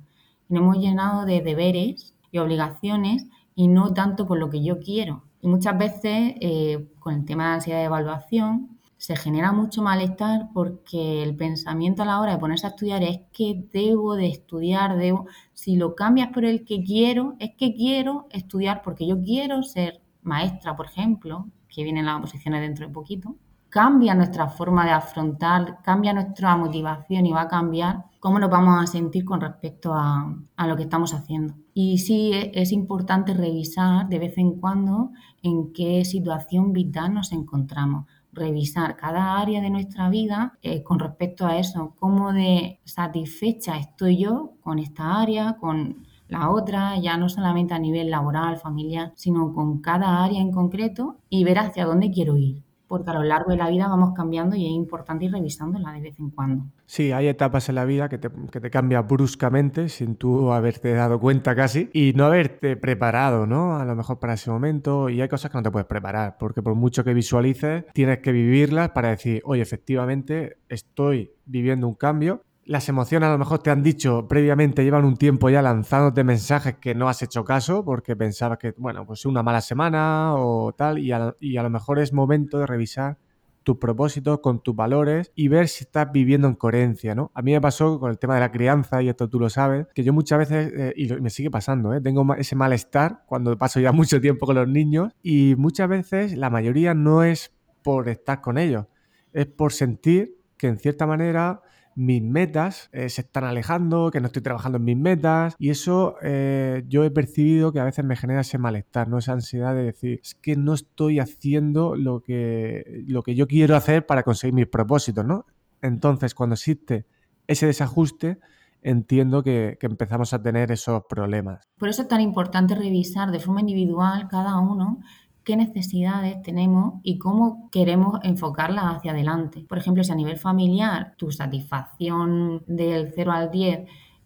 [0.47, 5.28] Nos hemos llenado de deberes y obligaciones y no tanto con lo que yo quiero.
[5.41, 10.49] Y muchas veces eh, con el tema de ansiedad de evaluación se genera mucho malestar
[10.53, 14.97] porque el pensamiento a la hora de ponerse a estudiar es que debo de estudiar,
[14.97, 19.63] debo, si lo cambias por el que quiero, es que quiero estudiar porque yo quiero
[19.63, 23.35] ser maestra, por ejemplo, que vienen las oposiciones dentro de poquito,
[23.69, 28.83] cambia nuestra forma de afrontar, cambia nuestra motivación y va a cambiar cómo nos vamos
[28.83, 30.35] a sentir con respecto a,
[30.67, 31.53] lo que estamos haciendo.
[31.81, 35.11] Y sí e, es importante revisar de vez en cuando
[35.41, 38.05] en qué situación vital nos encontramos.
[38.33, 44.17] Revisar cada área de nuestra vida eh, con respecto a eso, cómo de satisfecha estoy
[44.17, 49.53] yo con esta área, con la otra, ya no solamente a nivel laboral, familiar, sino
[49.53, 53.51] con cada área en concreto y ver hacia dónde quiero ir porque a lo largo
[53.51, 56.65] de la vida vamos cambiando y es importante ir revisándola de vez en cuando.
[56.87, 60.91] Sí, hay etapas en la vida que te, que te cambia bruscamente sin tú haberte
[60.93, 63.77] dado cuenta casi y no haberte preparado, ¿no?
[63.77, 66.63] A lo mejor para ese momento y hay cosas que no te puedes preparar, porque
[66.63, 72.43] por mucho que visualices, tienes que vivirlas para decir, oye, efectivamente estoy viviendo un cambio
[72.69, 76.75] las emociones a lo mejor te han dicho previamente, llevan un tiempo ya lanzándote mensajes
[76.75, 80.99] que no has hecho caso porque pensabas que, bueno, pues una mala semana o tal,
[80.99, 83.17] y a, lo mejor es momento de revisar
[83.63, 87.31] tus propósitos con tus valores y ver si estás viviendo en coherencia, ¿no?
[87.33, 89.87] A mí me pasó con el tema de la crianza, y esto tú lo sabes,
[89.95, 92.01] que yo muchas veces, eh, y me sigue pasando, ¿eh?
[92.01, 96.51] tengo ese malestar cuando paso ya mucho tiempo con los niños y muchas veces la
[96.51, 97.51] mayoría no es
[97.81, 98.85] por estar con ellos,
[99.33, 101.63] es por sentir que en cierta manera
[101.99, 106.15] mis metas eh, se están alejando, que no estoy trabajando en mis metas y eso
[106.21, 109.17] eh, yo he percibido que a veces me genera ese malestar, ¿no?
[109.17, 113.75] esa ansiedad de decir, es que no estoy haciendo lo que, lo que yo quiero
[113.75, 115.45] hacer para conseguir mis propósitos, ¿no?
[115.81, 117.05] Entonces, cuando existe
[117.47, 118.39] ese desajuste,
[118.81, 121.67] entiendo que, que, empezamos a tener esos problemas.
[121.77, 125.01] Por eso es tan importante revisar de forma individual cada uno
[125.49, 129.65] qué necesidades tenemos y cómo queremos enfocarlas hacia adelante.
[129.67, 133.79] Por ejemplo, si a nivel familiar tu satisfacción del 0 al 10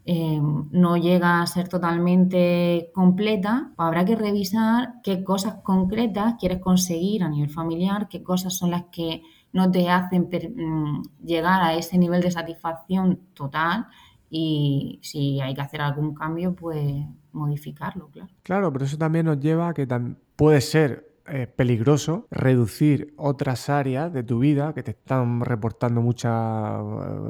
[0.05, 6.59] eh, no llega a ser totalmente completa, pues habrá que revisar qué cosas concretas quieres
[6.59, 9.21] conseguir a nivel familiar, qué cosas son las que
[9.53, 13.87] no te hacen mm, llegar a ese nivel de satisfacción total
[14.29, 18.29] y si hay que hacer algún cambio, pues modificarlo, claro.
[18.43, 19.87] Claro, pero eso también nos lleva a que
[20.35, 21.12] puede ser
[21.55, 26.81] peligroso reducir otras áreas de tu vida que te están reportando mucha,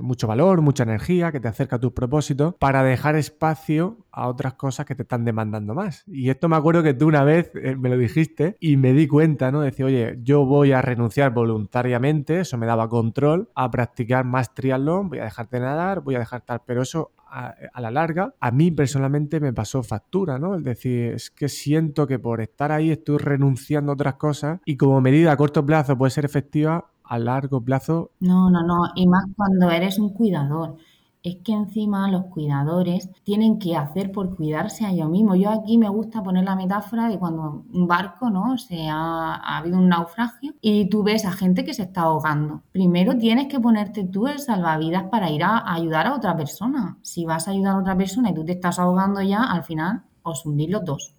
[0.02, 4.54] mucho valor, mucha energía, que te acerca a tus propósitos, para dejar espacio a otras
[4.54, 6.04] cosas que te están demandando más.
[6.08, 9.08] Y esto me acuerdo que tú una vez eh, me lo dijiste y me di
[9.08, 9.62] cuenta, ¿no?
[9.62, 15.10] Decía, oye, yo voy a renunciar voluntariamente, eso me daba control, a practicar más triatlón,
[15.10, 18.52] voy a dejar de nadar, voy a dejar tal, pero eso a, la larga, a
[18.52, 20.56] mí personalmente me pasó factura, ¿no?
[20.56, 24.78] Es decir, es que siento que por estar ahí estoy renunciando a otras cosas y
[24.78, 28.12] como medida a corto plazo puede ser efectiva, a largo plazo...
[28.20, 30.78] No, no, no, y más cuando eres un cuidador
[31.24, 35.40] es que encima los cuidadores tienen que hacer por cuidarse a ellos mismos.
[35.40, 38.58] Yo aquí me gusta poner la metáfora de cuando un barco, ¿no?
[38.58, 42.64] Se ha, habido un naufragio y tú ves a gente que se está ahogando.
[42.74, 46.98] Primero tienes que ponerte tú el salvavidas para ir a ayudar a otra persona.
[47.02, 50.04] Si vas a ayudar a otra persona y tú te estás ahogando ya, al final
[50.24, 51.16] os hundís los dos.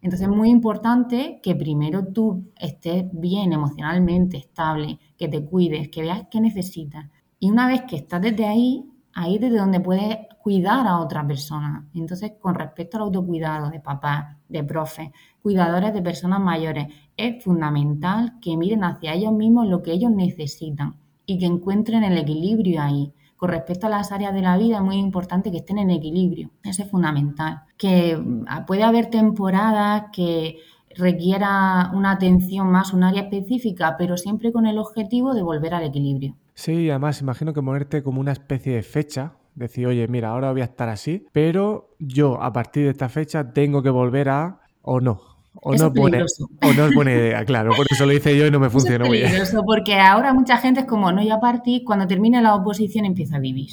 [0.00, 6.02] Entonces es muy importante que primero tú estés bien emocionalmente, estable, que te cuides, que
[6.02, 7.10] veas qué necesitas.
[7.40, 11.88] Y una vez que estás desde ahí, ahí desde donde puedes cuidar a otra persona.
[11.92, 15.10] Entonces, con respecto al autocuidado de papás, de profes,
[15.42, 20.94] cuidadores de personas mayores, es fundamental que miren hacia ellos mismos lo que ellos necesitan
[21.26, 23.12] y que encuentren el equilibrio ahí.
[23.36, 26.50] Con respecto a las áreas de la vida, es muy importante que estén en equilibrio.
[26.62, 27.62] Eso es fundamental.
[27.76, 30.58] Que ah, puede haber temporadas que
[30.96, 35.84] requiera una atención más, un área específica, pero siempre con el objetivo de volver al
[35.84, 36.36] equilibrio.
[36.58, 40.60] Sí, además imagino que ponerte como una especie de fecha, decir, oye, mira, ahora voy
[40.60, 45.00] a estar así, pero yo a partir de esta fecha tengo que volver a o
[45.00, 45.20] no.
[45.54, 46.18] O no, pone,
[46.62, 49.06] o no es buena idea, claro, por eso lo hice yo y no me funcionó
[49.06, 49.40] muy bien.
[49.64, 53.36] porque ahora mucha gente es como, no, ya a partir, cuando termine la oposición empieza
[53.36, 53.70] a vivir.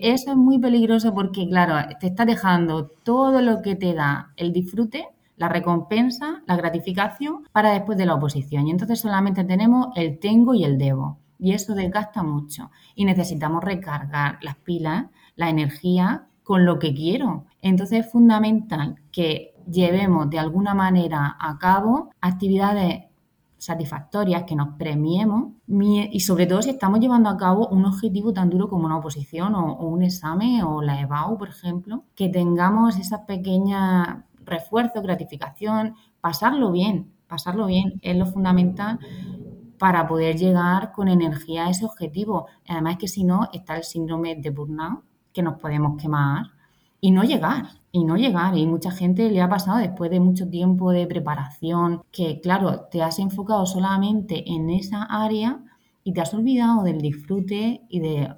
[0.00, 4.54] Eso es muy peligroso porque, claro, te está dejando todo lo que te da el
[4.54, 8.68] disfrute, la recompensa, la gratificación para después de la oposición.
[8.68, 13.62] Y entonces solamente tenemos el tengo y el debo y eso desgasta mucho y necesitamos
[13.62, 17.44] recargar las pilas, la energía con lo que quiero.
[17.60, 23.04] Entonces es fundamental que llevemos de alguna manera a cabo actividades
[23.58, 28.50] satisfactorias, que nos premiemos y sobre todo si estamos llevando a cabo un objetivo tan
[28.50, 33.20] duro como una oposición o, un examen o la EBAU, por ejemplo, que tengamos esas
[33.20, 39.00] pequeñas refuerzos, gratificación, pasarlo bien, pasarlo bien es lo fundamental
[39.78, 42.46] para poder llegar con energía a ese objetivo.
[42.68, 46.46] Además que si no, está el síndrome de burnout, que nos podemos quemar
[47.00, 48.56] y no llegar, y no llegar.
[48.56, 53.02] Y mucha gente le ha pasado después de mucho tiempo de preparación, que claro, te
[53.02, 55.62] has enfocado solamente en esa área
[56.04, 58.34] y te has olvidado del disfrute y de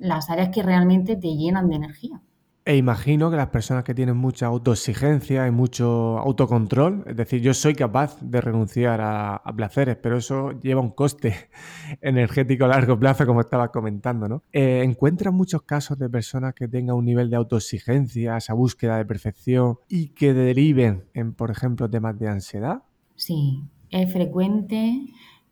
[0.00, 2.20] las áreas que realmente te llenan de energía.
[2.64, 7.54] E imagino que las personas que tienen mucha autoexigencia y mucho autocontrol, es decir, yo
[7.54, 11.34] soy capaz de renunciar a, placeres, pero eso lleva un coste
[12.00, 14.42] energético a largo plazo, como estabas comentando, ¿no?
[14.52, 19.06] Eh, ¿Encuentras muchos casos de personas que tengan un nivel de autoexigencia, esa búsqueda de
[19.06, 22.84] perfección y que deriven en, por ejemplo, temas de ansiedad?
[23.16, 25.06] Sí, es frecuente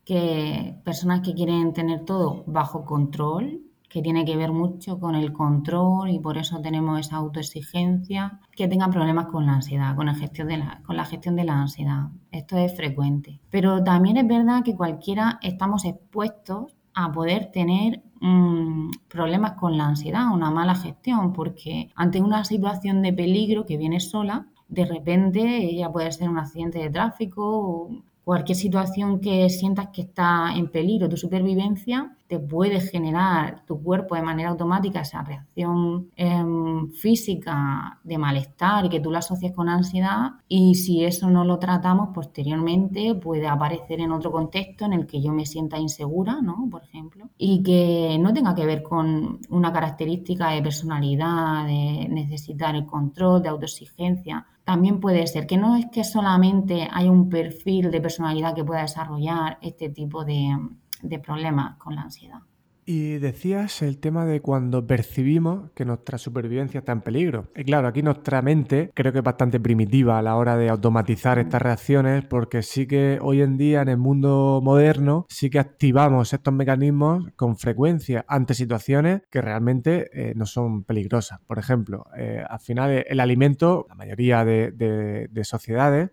[0.04, 5.32] que personas que quieren tener todo bajo control que tiene que ver mucho con el
[5.32, 10.14] control y por eso tenemos esa autoexigencia, que tengan problemas con la ansiedad, con la
[10.14, 12.08] gestión de la, con la, gestión de la ansiedad.
[12.30, 13.40] Esto es frecuente.
[13.50, 19.86] Pero también es verdad que cualquiera estamos expuestos a poder tener mm, problemas con la
[19.86, 25.64] ansiedad, una mala gestión, porque ante una situación de peligro que viene sola, de repente
[25.64, 27.90] ella puede ser un accidente de tráfico
[28.30, 34.14] cualquier situación que sientas que está en peligro tu supervivencia, te puede generar tu cuerpo
[34.14, 39.68] de manera automática esa reacción em, física de malestar y que tú la asocias con
[39.68, 45.08] ansiedad y si eso no lo tratamos posteriormente puede aparecer en otro contexto en el
[45.08, 46.68] que yo me sienta insegura, ¿no?
[46.70, 52.76] Por ejemplo, y que no tenga que ver con una característica de personalidad, de necesitar
[52.76, 57.90] el control, de autoexigencia, también puede ser que no es que solamente hay un perfil
[57.90, 60.54] de personalidad que pueda desarrollar este tipo de,
[61.00, 62.40] de problemas con la ansiedad.
[62.84, 67.48] Y decías el tema de cuando percibimos que nuestra supervivencia está en peligro.
[67.54, 71.38] Y claro, aquí nuestra mente creo que es bastante primitiva a la hora de automatizar
[71.38, 76.32] estas reacciones porque sí que hoy en día en el mundo moderno sí que activamos
[76.32, 81.40] estos mecanismos con frecuencia ante situaciones que realmente eh, no son peligrosas.
[81.46, 86.10] Por ejemplo, eh, al final el alimento, la mayoría de sociedades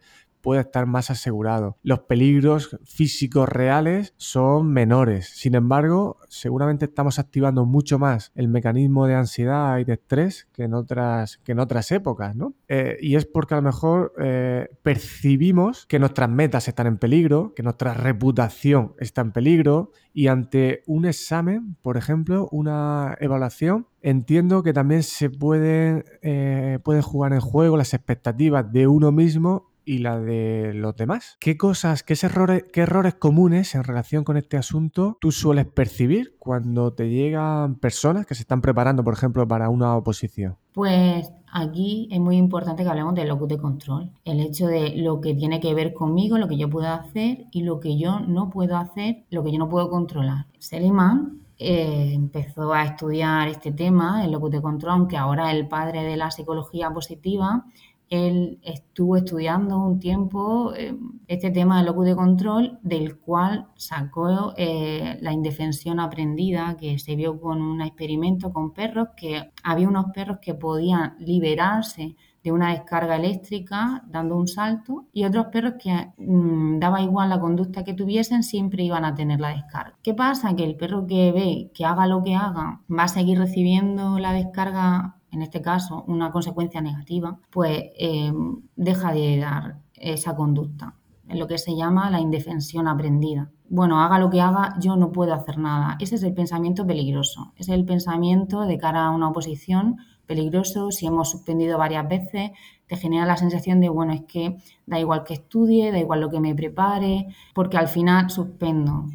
[0.47, 1.75] puede estar más asegurado.
[1.83, 5.27] Los peligros físicos reales son menores.
[5.27, 10.63] Sin embargo, seguramente estamos activando mucho más el mecanismo de ansiedad y de estrés que
[10.63, 12.53] en otras, que en otras épocas, ¿no?
[12.69, 17.53] Eh, y es porque a lo mejor eh, percibimos que nuestras metas están en peligro,
[17.53, 24.63] que nuestra reputación está en peligro y ante un examen, por ejemplo, una evaluación, entiendo
[24.63, 29.99] que también se pueden, eh, pueden jugar en juego las expectativas de uno mismo y
[29.99, 31.37] la de los demás.
[31.39, 36.35] ¿Qué cosas, qué errores, qué errores comunes en relación con este asunto tú sueles percibir
[36.37, 40.57] cuando te llegan personas que se están preparando, por ejemplo, para una oposición?
[40.73, 44.11] Pues aquí es muy importante que hablemos del locus de control.
[44.25, 47.63] El hecho de lo que tiene que ver conmigo, lo que yo puedo hacer y
[47.63, 50.47] lo que yo no puedo hacer, lo que yo no puedo controlar.
[50.59, 56.03] Seligman eh, empezó a estudiar este tema, el locus de control, aunque ahora el padre
[56.03, 57.65] de la psicología positiva
[58.09, 60.95] él estuvo estudiando un tiempo eh,
[61.27, 67.15] este tema del locus de control, del cual sacó eh, la indefensión aprendida, que se
[67.15, 72.71] vio con un experimento con perros, que había unos perros que podían liberarse de una
[72.71, 77.93] descarga eléctrica dando un salto y otros perros que mm, daba igual la conducta que
[77.93, 79.97] tuviesen, siempre iban a tener la descarga.
[80.01, 80.55] ¿Qué pasa?
[80.55, 84.31] Que el perro que ve que haga lo que haga va a seguir recibiendo la
[84.31, 88.33] descarga en este caso una consecuencia negativa, pues eh,
[88.75, 90.95] deja de dar esa conducta,
[91.29, 93.51] en lo que se llama la indefensión aprendida.
[93.69, 95.95] Bueno, haga lo que haga, yo no puedo hacer nada.
[95.99, 100.89] Ese es el pensamiento peligroso, es el pensamiento de cara a una oposición peligroso.
[100.89, 102.51] Si hemos suspendido varias veces,
[102.87, 104.57] te genera la sensación de, bueno, es que
[104.87, 109.05] da igual que estudie, da igual lo que me prepare, porque al final suspendo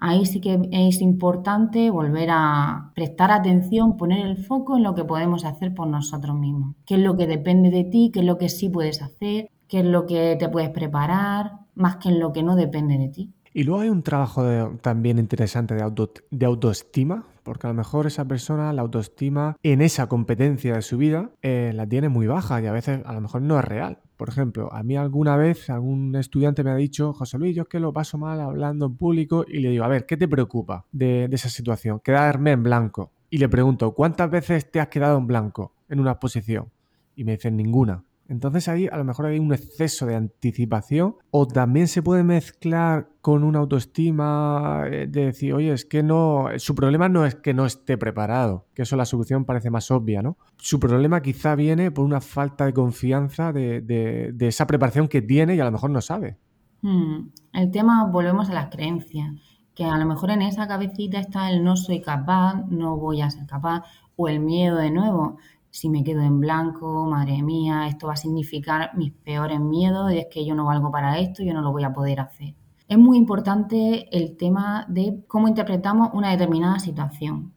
[0.00, 5.04] ahí sí que es importante volver a prestar atención, poner el foco en lo que
[5.04, 6.74] podemos hacer por nosotros mismos.
[6.86, 8.10] ¿Qué es lo que depende de ti?
[8.12, 9.50] ¿Qué es lo que sí puedes hacer?
[9.68, 11.52] ¿Qué es lo que te puedes preparar?
[11.74, 13.30] Más que en lo que no depende de ti.
[13.52, 14.42] Y luego hay un trabajo
[14.80, 20.08] también interesante de, de autoestima, porque a lo mejor esa persona, la autoestima en esa
[20.08, 23.42] competencia de su vida, eh, la tiene muy baja y a veces a lo mejor
[23.42, 23.98] no es real.
[24.16, 27.68] Por ejemplo, a mí alguna vez algún estudiante me ha dicho, José Luis, yo es
[27.68, 30.86] que lo paso mal hablando en público y le digo, a ver, ¿qué te preocupa
[30.92, 32.00] de, de esa situación?
[32.00, 33.12] Quedarme en blanco.
[33.30, 36.70] Y le pregunto, ¿cuántas veces te has quedado en blanco en una exposición?
[37.16, 38.04] Y me dicen, ninguna.
[38.30, 43.08] Entonces ahí a lo mejor hay un exceso de anticipación o también se puede mezclar
[43.20, 47.54] con una autoestima eh, de decir, oye, es que no, su problema no es que
[47.54, 50.36] no esté preparado, que eso la solución parece más obvia, ¿no?
[50.58, 55.60] Su problema quizá viene por una falta de confianza de, esa preparación que tiene y
[55.60, 56.38] a lo mejor no sabe.
[56.82, 57.30] Hmm.
[57.52, 59.32] El tema, volvemos a las creencias,
[59.74, 63.30] que a lo mejor en esa cabecita está el no soy capaz, no voy a
[63.30, 63.82] ser capaz,
[64.14, 65.38] o el miedo de nuevo
[65.70, 70.26] si me quedo en blanco, madre mía, esto va a significar mis peores miedos, es
[70.30, 72.54] que yo no valgo para esto, yo no lo voy a poder hacer.
[72.88, 77.52] Es muy importante el tema de cómo interpretamos una determinada situación.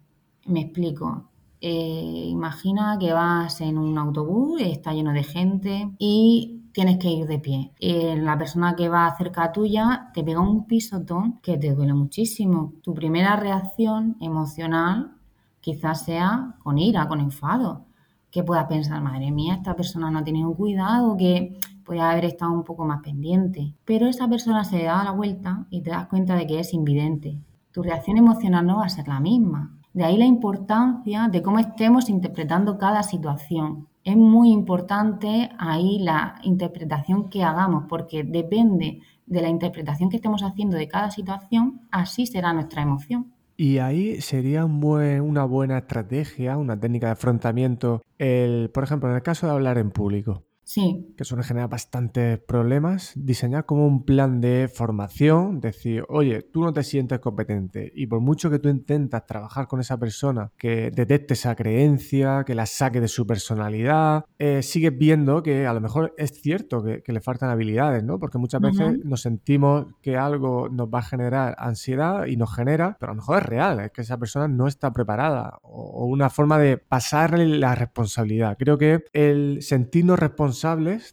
[0.46, 1.30] Me explico.
[1.60, 7.26] Eh, imagina que vas en un autobús, está lleno de gente y tienes que ir
[7.26, 7.72] de pie.
[7.80, 12.74] Eh, la persona que va cerca tuya te pega un pisotón que te duele muchísimo.
[12.84, 15.14] Tu primera reacción emocional
[15.62, 17.86] quizás sea con ira, con enfado
[18.34, 21.56] que puedas pensar, madre mía, esta persona no ha tenido cuidado, que
[21.86, 23.76] puede haber estado un poco más pendiente.
[23.86, 27.38] Pero esa persona se da la vuelta y te das cuenta de que es invidente.
[27.72, 29.78] Tu reacción emocional no va a ser la misma.
[29.94, 33.88] De ahí la importancia de cómo estemos interpretando cada situación.
[34.04, 40.42] Es muy importante ahí la interpretación que hagamos, porque depende de la interpretación que estemos
[40.42, 43.33] haciendo de cada situación, así será nuestra emoción.
[43.64, 49.22] Y ahí sería una buena estrategia, una técnica de afrontamiento, el, por ejemplo, en el
[49.22, 50.44] caso de hablar en público.
[50.64, 51.14] Sí.
[51.18, 53.12] Que suele generar bastantes problemas.
[53.16, 58.22] Diseñar como un plan de formación, decir, oye, tú no te sientes competente y por
[58.22, 63.02] mucho que tú intentas trabajar con esa persona, que detecte esa creencia, que la saque
[63.02, 67.52] de su personalidad, eh, sigues viendo que a lo mejor es cierto que, le faltan
[67.52, 68.18] habilidades, ¿no?
[68.18, 72.98] Porque muchas veces nos sentimos que algo nos va a generar ansiedad y nos genera,
[73.00, 76.06] pero a lo mejor es real, es que esa persona no está preparada o, o
[76.06, 78.58] una forma de pasarle la responsabilidad.
[78.58, 80.53] Creo que el sentirnos responsables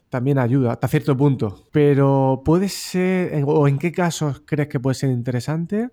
[0.08, 1.66] también ayuda hasta cierto punto.
[1.72, 5.90] Pero puede ser, o en qué casos crees que puede ser interesante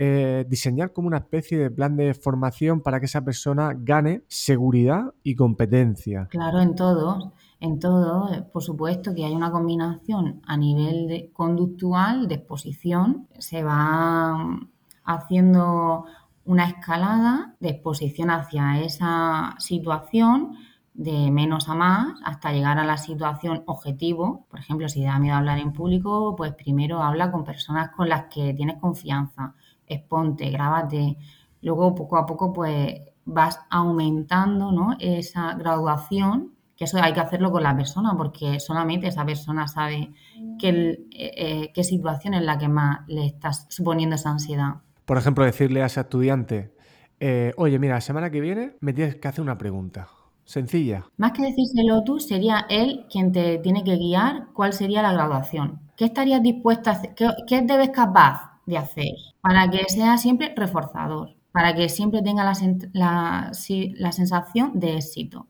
[0.00, 5.12] eh, diseñar como una especie de plan de formación para que esa persona gane seguridad
[5.24, 6.28] y competencia.
[6.30, 12.28] Claro, en todo, en todo, por supuesto que hay una combinación a nivel de conductual,
[12.28, 14.60] de exposición, se va
[15.04, 16.04] haciendo
[16.44, 20.52] una escalada de exposición hacia esa situación
[20.98, 24.46] de menos a más hasta llegar a la situación objetivo.
[24.50, 28.08] Por ejemplo, si te da miedo hablar en público, pues primero habla con personas con
[28.08, 29.54] las que tienes confianza,
[29.86, 31.16] exponte, grábate.
[31.62, 34.96] Luego, poco a poco, pues vas aumentando ¿no?
[34.98, 40.12] esa graduación, que eso hay que hacerlo con la persona, porque solamente esa persona sabe
[40.58, 44.78] qué, eh, eh, qué situación es la que más le estás suponiendo esa ansiedad.
[45.04, 46.74] Por ejemplo, decirle a ese estudiante,
[47.20, 50.08] eh, oye, mira, la semana que viene me tienes que hacer una pregunta
[50.48, 51.04] sencilla.
[51.18, 55.80] Más que decírselo tú, sería él quien te tiene que guiar cuál sería la graduación.
[55.94, 57.14] ¿Qué estarías dispuesta a hacer?
[57.14, 61.36] ¿Qué, debes capaz de hacer para que sea siempre reforzador?
[61.52, 62.54] Para que siempre tenga la,
[62.94, 63.52] la,
[63.98, 65.46] la sensación de éxito.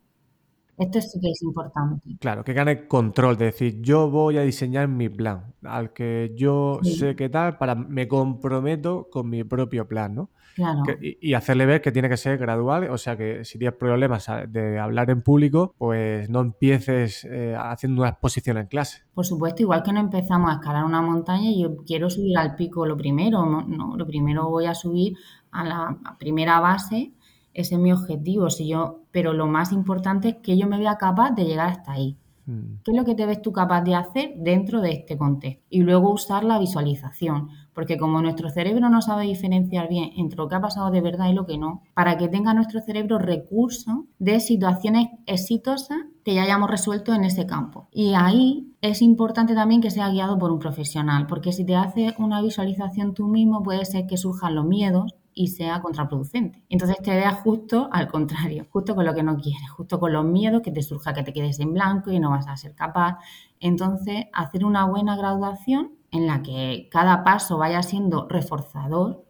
[0.77, 2.17] Esto sí que es importante.
[2.19, 6.81] Claro, que gane control, de decir, yo voy a diseñar mi plan, al que yo
[6.83, 10.31] sé qué tal, para me comprometo con mi propio plan, ¿no?
[10.59, 10.83] Claro.
[11.01, 14.81] y, hacerle ver que tiene que ser gradual, o sea que si tienes problemas de
[14.81, 19.05] hablar en público, pues no empieces eh, haciendo una exposición en clase.
[19.15, 22.57] Por supuesto, igual que no empezamos a escalar una montaña y yo quiero subir al
[22.57, 25.17] pico lo primero, no, lo primero voy a subir
[25.53, 27.13] a la primera base
[27.59, 28.51] ese es mi objetivo.
[28.51, 31.91] Si yo, pero lo más importante es que yo me vea capaz de llegar hasta
[31.91, 32.17] ahí.
[32.49, 32.81] Mm.
[32.83, 35.63] ¿Qué es lo que te ves tú capaz de hacer dentro de este contexto?
[35.69, 40.49] Y luego usar la visualización, porque como nuestro cerebro no sabe diferenciar bien entre lo
[40.49, 43.97] que ha pasado de verdad y lo que no, para que tenga nuestro cerebro recursos
[44.19, 47.89] de situaciones exitosas que ya hayamos resuelto en ese campo.
[47.93, 52.15] Y ahí es importante también que sea guiado por un profesional, porque si te haces
[52.19, 56.65] una visualización tú mismo, puede ser que surjan los miedos, y sea contraproducente.
[56.69, 60.25] Entonces te veas justo al contrario, justo con lo que no quieres, justo con los
[60.25, 63.19] miedos que te surja que te quedes en blanco y no vas a ser capaz.
[63.61, 69.25] Entonces, hacer una buena graduación en la que cada paso vaya siendo reforzador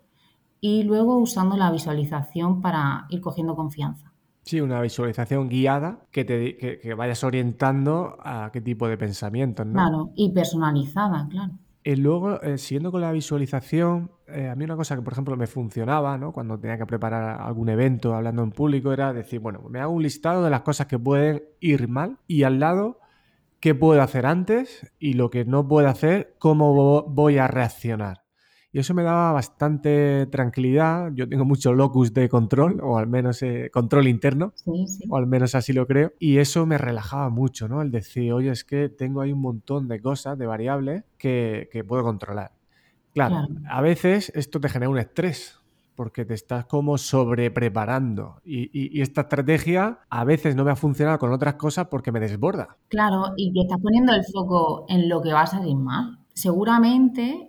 [0.62, 4.11] y luego usando la visualización para ir cogiendo confianza.
[4.44, 9.74] Sí, una visualización guiada que te que, vayas orientando a qué tipo de pensamientos, ¿no?
[9.74, 11.52] Claro, y personalizada, claro.
[11.84, 15.36] Y luego, eh, siguiendo con la visualización, eh, a mí una cosa que, por ejemplo,
[15.36, 16.32] me funcionaba, ¿no?
[16.32, 20.02] Cuando tenía que preparar algún evento hablando en público, era decir, bueno, me hago un
[20.02, 23.00] listado de las cosas que pueden ir mal y al lado,
[23.60, 28.27] qué puedo hacer antes y lo que no puedo hacer, cómo voy a reaccionar.
[28.70, 31.10] Y eso me daba bastante tranquilidad.
[31.14, 34.52] Yo tengo mucho locus de control, o al menos eh, control interno,
[35.08, 36.12] o al menos así lo creo.
[36.18, 37.80] Y eso me relajaba mucho, ¿no?
[37.80, 42.02] El decir, oye, es que tengo ahí un montón de cosas, de variables, que, puedo
[42.02, 42.52] controlar.
[43.14, 45.58] Claro, a veces esto te genera un estrés,
[45.94, 48.42] porque te estás como sobrepreparando.
[48.44, 52.20] Y, y, esta estrategia a veces no me ha funcionado con otras cosas porque me
[52.20, 52.76] desborda.
[52.88, 56.18] Claro, y que estás poniendo el foco en lo que va a salir mal.
[56.34, 57.47] Seguramente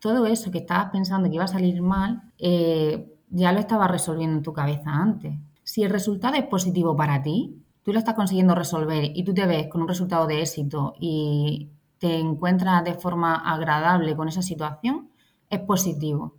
[0.00, 4.36] todo eso que estabas pensando que iba a salir mal, eh, ya lo estabas resolviendo
[4.38, 5.34] en tu cabeza antes.
[5.62, 9.46] Si el resultado es positivo para ti, tú lo estás consiguiendo resolver y tú te
[9.46, 15.10] ves con un resultado de éxito y te encuentras de forma agradable con esa situación,
[15.48, 16.34] es positivo.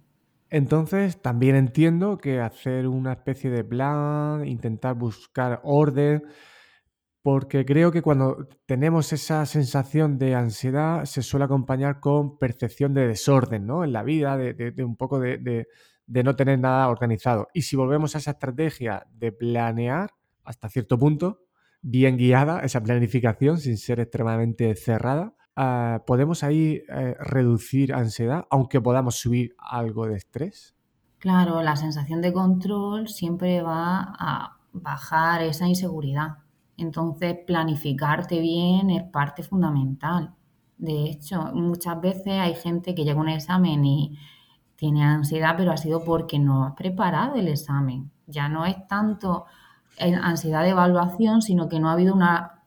[0.49, 6.23] Entonces, también entiendo que hacer una especie de plan, intentar buscar orden,
[7.23, 13.07] porque creo que cuando tenemos esa sensación de ansiedad se suele acompañar con percepción de
[13.07, 13.83] desorden ¿no?
[13.83, 15.67] en la vida, de, un poco de,
[16.07, 17.47] no tener nada organizado.
[17.53, 20.11] Y si volvemos a esa estrategia de planear
[20.43, 21.41] hasta cierto punto,
[21.83, 28.81] bien guiada, esa planificación sin ser extremadamente cerrada, ah, podemos ahí eh, reducir ansiedad, aunque
[28.81, 30.75] podamos subir algo de estrés.
[31.19, 36.37] Claro, la sensación de control siempre va a bajar esa inseguridad.
[36.81, 40.33] Entonces, planificarte bien es parte fundamental.
[40.77, 44.17] De hecho, muchas veces hay gente que llega a un examen y
[44.75, 48.11] tiene ansiedad, pero ha sido porque no ha preparado el examen.
[48.25, 49.45] Ya no es tanto
[49.99, 52.63] ansiedad de evaluación, sino que no ha habido una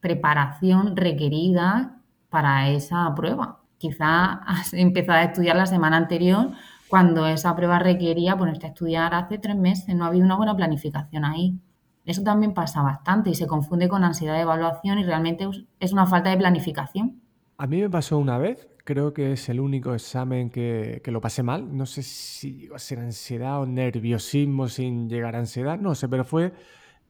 [0.00, 3.62] preparación requerida para esa prueba.
[3.78, 6.50] Quizá has empezado a estudiar la semana anterior
[6.88, 9.94] cuando esa prueba requería ponerte a estudiar hace tres meses.
[9.94, 11.58] No ha habido una buena planificación ahí.
[12.06, 15.46] Eso también pasa bastante y se confunde con ansiedad de evaluación y realmente
[15.80, 17.20] es una falta de planificación.
[17.58, 21.42] A mí me pasó una vez, creo que es el único examen que, lo pasé
[21.42, 21.76] mal.
[21.76, 26.08] No sé si iba a ser ansiedad o nerviosismo sin llegar a ansiedad, no sé,
[26.08, 26.52] pero fue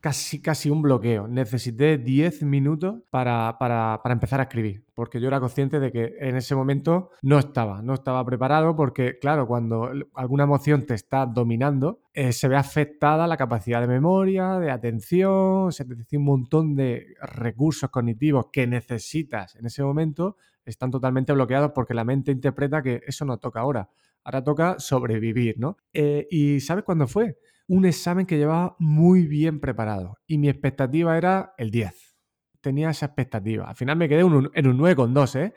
[0.07, 1.27] casi, casi un bloqueo.
[1.27, 3.59] Necesité 10 minutos para,
[4.05, 7.93] empezar a escribir, porque yo era consciente de que en ese momento no estaba, no
[7.93, 13.37] estaba preparado, porque claro, cuando alguna emoción te está dominando, eh, se ve afectada la
[13.37, 19.67] capacidad de memoria, de atención, se dice un montón de recursos cognitivos que necesitas en
[19.67, 23.91] ese momento, están totalmente bloqueados porque la mente interpreta que eso no toca ahora,
[24.23, 25.79] ahora toca sobrevivir, ¿no?
[25.93, 27.39] Eh, ¿Y sabes cuándo fue?
[27.69, 32.17] Un examen que llevaba muy bien preparado y mi expectativa era el 10.
[32.61, 33.69] Tenía esa expectativa.
[33.69, 35.55] Al final me quedé en un, en un 9,2, ¿eh?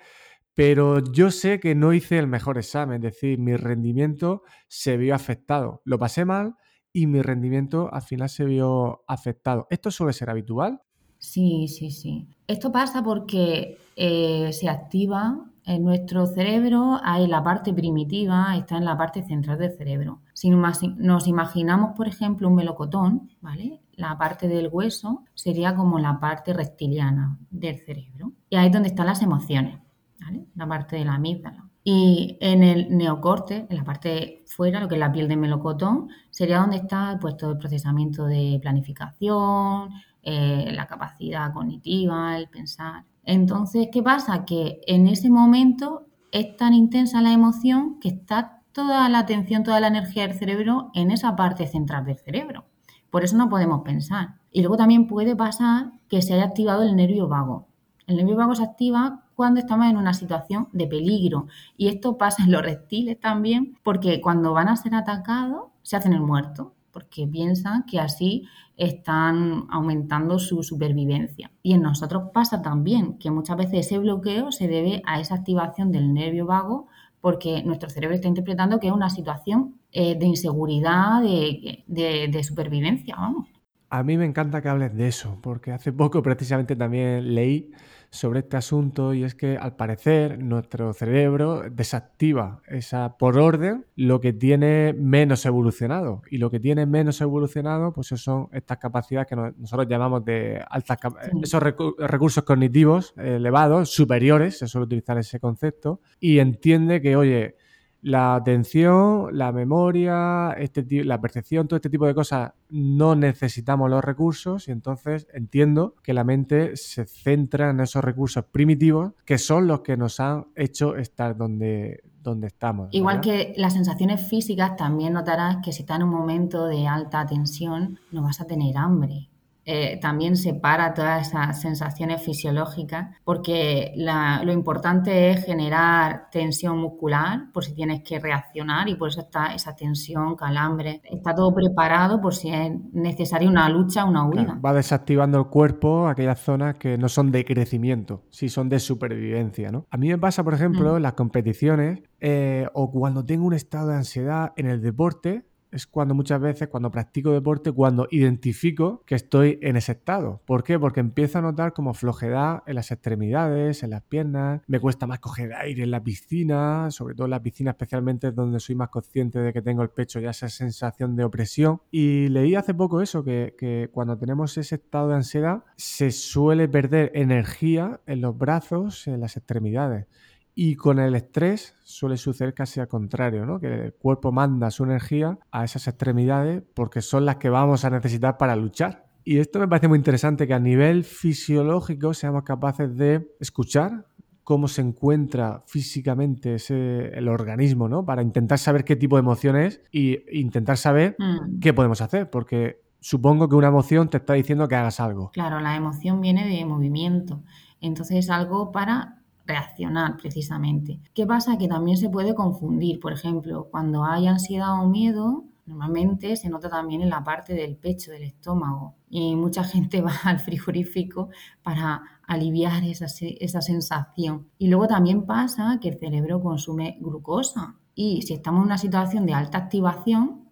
[0.54, 5.16] Pero yo sé que no hice el mejor examen, es decir, mi rendimiento se vio
[5.16, 5.82] afectado.
[5.86, 6.56] Lo pasé mal
[6.92, 9.68] y mi rendimiento al final se vio afectado.
[9.70, 10.82] ¿Esto suele ser habitual?
[11.18, 12.28] Sí, sí, sí.
[12.48, 18.86] Esto pasa porque eh, se activa en nuestro cerebro, hay la parte primitiva, está en
[18.86, 20.22] la parte central del cerebro.
[20.34, 23.80] Si nos imaginamos, por ejemplo, un melocotón, ¿vale?
[23.94, 28.32] La parte del hueso sería como la parte reptiliana del cerebro.
[28.50, 29.78] Y ahí es donde están las emociones,
[30.20, 30.48] ¿vale?
[30.56, 31.70] La parte de la amígdala.
[31.84, 36.10] Y en el neocorte, en la parte fuera, lo que es la piel de melocotón,
[36.32, 39.92] sería donde está pues, todo el procesamiento de planificación,
[40.24, 43.06] eh, la capacidad cognitiva, el pensar.
[43.30, 44.44] Entonces, ¿qué pasa?
[44.44, 49.80] Que en ese momento es tan intensa la emoción que está toda la atención, toda
[49.80, 52.66] la energía del cerebro en esa parte central del cerebro.
[53.12, 54.40] Por eso no podemos pensar.
[54.52, 57.68] Y luego también puede pasar que se haya activado el nervio vago.
[58.08, 61.46] El nervio vago se activa cuando estamos en una situación de peligro.
[61.78, 66.14] Y esto pasa en los reptiles también, porque cuando van a ser atacados se hacen
[66.14, 68.48] el muerto porque piensan que así
[68.80, 71.52] están aumentando su supervivencia.
[71.62, 75.92] Y en nosotros pasa también que muchas veces ese bloqueo se debe a esa activación
[75.92, 76.88] del nervio vago
[77.22, 83.16] porque nuestro cerebro está interpretando que es una situación eh, de inseguridad, de, de supervivencia,
[83.18, 83.50] vamos.
[83.90, 87.72] A mí me encanta que hables de eso, porque hace poco precisamente también leí
[88.12, 94.20] sobre este asunto y es que al parecer nuestro cerebro desactiva esa por orden lo
[94.20, 96.22] que tiene menos evolucionado.
[96.30, 100.98] Y lo que tiene menos evolucionado pues son estas capacidades que nosotros llamamos de altas
[101.42, 107.56] esos recursos cognitivos elevados superiores se suele utilizar ese concepto y entiende que oye
[108.02, 114.04] la atención, la memoria, este, la percepción, todo este tipo de cosas, no necesitamos los
[114.04, 119.68] recursos y entonces entiendo que la mente se centra en esos recursos primitivos que son
[119.68, 122.90] los que nos han hecho estar donde, donde estamos.
[122.92, 127.26] Igual que las sensaciones físicas, también notarás que si estás en un momento de alta
[127.26, 129.29] tensión, no vas a tener hambre
[129.72, 137.64] eh, también separa todas esas sensaciones fisiológicas, porque lo importante es generar tensión muscular por
[137.64, 142.34] si tienes que reaccionar y por eso está esa tensión, calambre, está todo preparado por
[142.34, 144.60] si es necesaria una lucha, una huida.
[144.66, 149.70] va desactivando el cuerpo aquellas zonas que no son de crecimiento, si son de supervivencia.
[149.70, 149.86] ¿no?
[149.92, 150.98] A mí me pasa, por ejemplo, mm.
[150.98, 155.88] en las competiciones eh, o cuando tengo un estado de ansiedad en el deporte, es
[155.88, 160.42] cuando muchas veces, cuando practico deporte, cuando identifico que estoy en ese estado.
[160.46, 160.80] ¿Por qué?
[160.80, 165.20] Porque empiezo a notar como flojedad en las extremidades, en las piernas, me cuesta más
[165.20, 169.40] coger aire en la piscina, sobre todo en la piscina especialmente donde soy más consciente
[169.40, 171.82] de que tengo el pecho ya esa sensación de opresión.
[171.92, 176.68] Y leí hace poco eso, que, que cuando tenemos ese estado de ansiedad se suele
[176.68, 180.08] perder energía en los brazos, en las extremidades.
[180.56, 183.60] Y con el estrés suele suceder casi al contrario, ¿no?
[183.60, 187.90] Que el cuerpo manda su energía a esas extremidades porque son las que vamos a
[187.90, 189.06] necesitar para luchar.
[189.24, 194.08] Y esto me parece muy interesante que a nivel fisiológico seamos capaces de escuchar
[194.50, 198.04] cómo se encuentra físicamente ese, el organismo, ¿no?
[198.04, 201.60] Para intentar saber qué tipo de emoción es e intentar saber mm.
[201.60, 205.30] qué podemos hacer, porque supongo que una emoción te está diciendo que hagas algo.
[205.34, 207.44] Claro, la emoción viene de movimiento,
[207.80, 211.00] entonces es algo para reaccionar precisamente.
[211.14, 211.58] ¿Qué pasa?
[211.58, 213.00] Que también se puede confundir.
[213.00, 217.76] Por ejemplo, cuando hay ansiedad o miedo, normalmente se nota también en la parte del
[217.76, 218.96] pecho, del estómago.
[219.10, 221.30] Y mucha gente va al frigorífico
[221.64, 224.48] para aliviar esa, sensación.
[224.58, 227.76] Y luego también pasa que el cerebro consume glucosa.
[227.96, 230.46] Y si estamos en una situación de alta activación,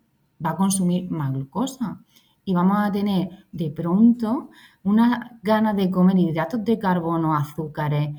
[0.43, 2.03] va a consumir más glucosa
[2.47, 4.49] y vamos a tener de pronto
[4.83, 8.15] unas ganas de comer hidratos de carbono, azúcares,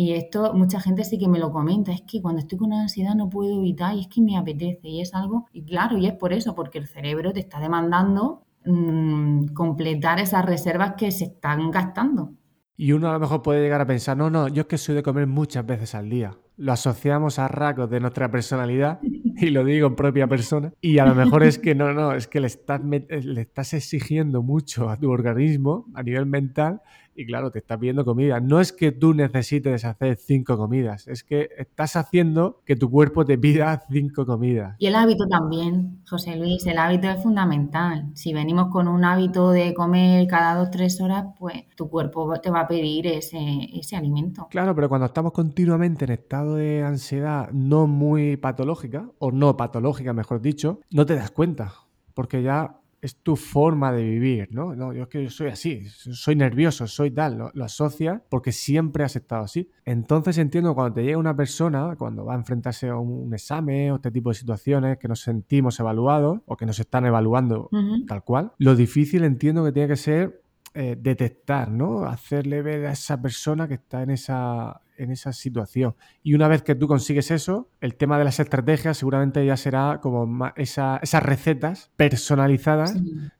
[0.00, 3.14] y esto mucha gente sí que me lo comenta, es que cuando estoy con ansiedad
[3.14, 6.14] no puedo evitar y es que me apetece y es algo, y claro, y es
[6.14, 11.70] por eso, porque el cerebro te está demandando mm, completar esas reservas que se están
[11.70, 12.32] gastando.
[12.78, 14.94] Y uno a lo mejor puede llegar a pensar, no, no, yo es que soy
[14.94, 16.34] de comer muchas veces al día.
[16.60, 20.74] Lo asociamos a rasgos de nuestra personalidad y lo digo en propia persona.
[20.82, 24.42] Y a lo mejor es que no, no, es que le estás, le estás exigiendo
[24.42, 26.82] mucho a tu organismo a nivel mental
[27.20, 28.40] y claro, te estás pidiendo comida.
[28.40, 33.24] No es que tú necesites hacer cinco comidas, es que estás haciendo que tu cuerpo
[33.24, 34.76] te pida cinco comidas.
[34.78, 38.10] Y el hábito también, José Luis, el hábito es fundamental.
[38.14, 42.50] Si venimos con un hábito de comer cada dos, tres horas, pues tu cuerpo te
[42.50, 44.46] va a pedir ese, ese alimento.
[44.50, 50.12] Claro, pero cuando estamos continuamente en estado de ansiedad no muy patológica, o no patológica,
[50.12, 51.72] mejor dicho, no te das cuenta
[52.14, 54.74] porque ya es tu forma de vivir, ¿no?
[54.76, 59.04] No, yo es que soy así, soy nervioso, soy tal, lo, lo asocia porque siempre
[59.04, 59.70] has estado así.
[59.84, 63.96] Entonces entiendo cuando te llega una persona, cuando va a enfrentarse a un examen o
[63.96, 67.70] este tipo de situaciones que nos sentimos evaluados o que nos están evaluando
[68.06, 70.42] tal cual, lo difícil entiendo que tiene que ser
[70.72, 72.04] eh, detectar, ¿no?
[72.04, 75.96] Hacerle ver a esa persona que está en esa, en esa situación.
[76.22, 79.98] Y una vez que tú consigues eso, el tema de las estrategias seguramente ya será
[80.00, 82.94] como esas recetas personalizadas,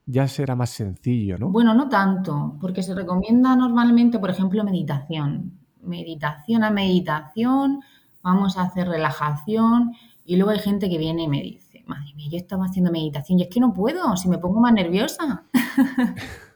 [0.07, 1.51] ya será más sencillo, ¿no?
[1.51, 5.53] Bueno, no tanto, porque se recomienda normalmente, por ejemplo, meditación.
[5.83, 7.81] Meditación a meditación,
[8.23, 9.93] vamos a hacer relajación
[10.25, 13.39] y luego hay gente que viene y me dice, madre mía, yo estaba haciendo meditación
[13.39, 15.45] y es que no puedo, si me pongo más nerviosa.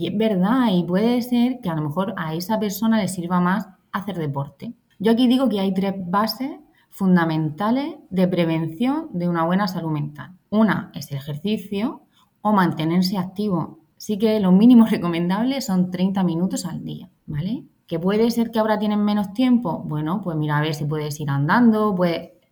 [0.00, 3.38] y es verdad, y puede ser que a lo mejor a esa persona le sirva
[3.38, 4.72] más hacer deporte.
[4.98, 6.52] Yo aquí digo que hay tres bases
[6.88, 10.38] fundamentales de prevención de una buena salud mental.
[10.48, 12.00] Una es el ejercicio
[12.40, 13.80] o mantenerse activo.
[13.98, 17.66] Sí que lo mínimo recomendable son 30 minutos al día, ¿vale?
[17.86, 19.84] ¿Que puede ser que ahora tienen menos tiempo?
[19.84, 21.94] Bueno, pues mira a ver si puedes ir andando,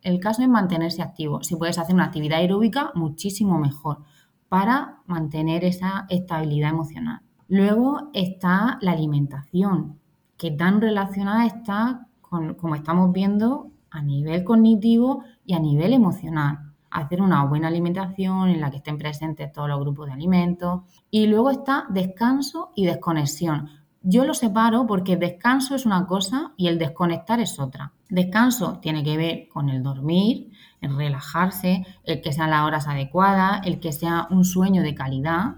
[0.03, 1.43] el caso es mantenerse activo.
[1.43, 4.03] Si puedes hacer una actividad aeróbica, muchísimo mejor
[4.51, 7.23] para mantener esa estabilidad emocional.
[7.49, 9.99] Luego está la alimentación
[10.37, 16.75] que tan relacionada está con, como estamos viendo, a nivel cognitivo y a nivel emocional.
[16.91, 20.83] Hacer una buena alimentación en la que estén presentes todos los grupos de alimentos.
[21.11, 23.71] Y luego está descanso y desconexión.
[24.03, 27.93] Yo lo separo porque descanso es una cosa y el desconectar es otra.
[28.09, 33.67] Descanso tiene que ver con el dormir, el relajarse, el que sean las horas adecuadas,
[33.67, 35.57] el que sea un sueño de calidad,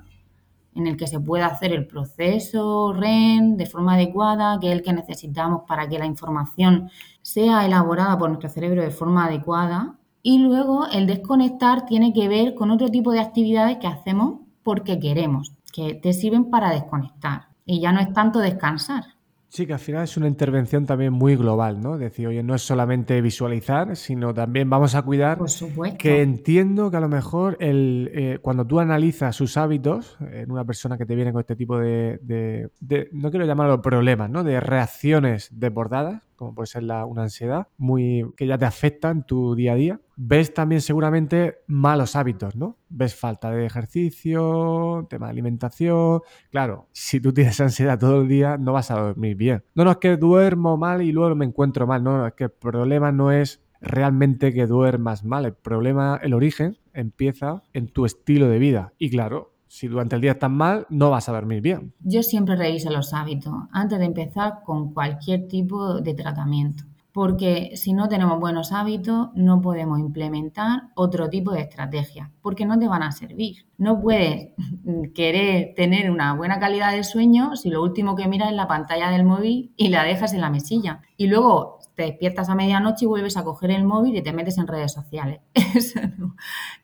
[0.75, 4.83] en el que se pueda hacer el proceso REN de forma adecuada, que es el
[4.83, 6.91] que necesitamos para que la información
[7.23, 9.99] sea elaborada por nuestro cerebro de forma adecuada.
[10.23, 15.01] Y luego el desconectar tiene que ver con otro tipo de actividades que hacemos porque
[15.01, 17.49] queremos, que te sirven para desconectar.
[17.64, 19.05] Y ya no es tanto descansar,
[19.53, 21.98] Sí, que al final es una intervención también muy global, ¿no?
[21.98, 25.98] Decir, oye, no es solamente visualizar, sino también vamos a cuidar Por supuesto.
[25.98, 30.64] que entiendo que a lo mejor el, eh, cuando tú analizas sus hábitos en una
[30.64, 34.44] persona que te viene con este tipo de, de no quiero llamarlo problemas, ¿no?
[34.44, 39.24] De reacciones desbordadas, como puede ser la, una ansiedad, muy, que ya te afecta en
[39.24, 40.01] tu día a día.
[40.16, 42.78] Ves también seguramente malos hábitos, ¿no?
[42.88, 46.22] Ves falta de ejercicio, tema de alimentación.
[46.51, 49.64] Claro, si tú tienes ansiedad todo el día, no vas a dormir bien.
[49.74, 52.45] No, no es que duermo mal y luego me encuentro mal, no, no es que
[52.45, 55.45] el problema no es realmente que duermas mal.
[55.45, 58.95] El problema, el origen, empieza en tu estilo de vida.
[58.97, 61.95] Y claro, si durante el día estás mal, no vas a dormir bien.
[62.01, 67.93] Yo siempre reviso los hábitos antes de empezar con cualquier tipo de tratamiento, porque si
[67.93, 73.05] no tenemos buenos hábitos, no podemos implementar otro tipo de estrategias, porque no te van
[73.05, 73.64] a servir.
[73.79, 74.49] No puedes
[75.14, 79.09] querer tener una buena calidad de sueño si lo último que miras es la pantalla
[79.11, 81.03] del móvil y la dejas en la mesilla.
[81.16, 84.57] Y luego te despiertas a medianoche y vuelves a coger el móvil y te metes
[84.57, 85.40] en redes sociales.
[85.74, 86.34] Eso no,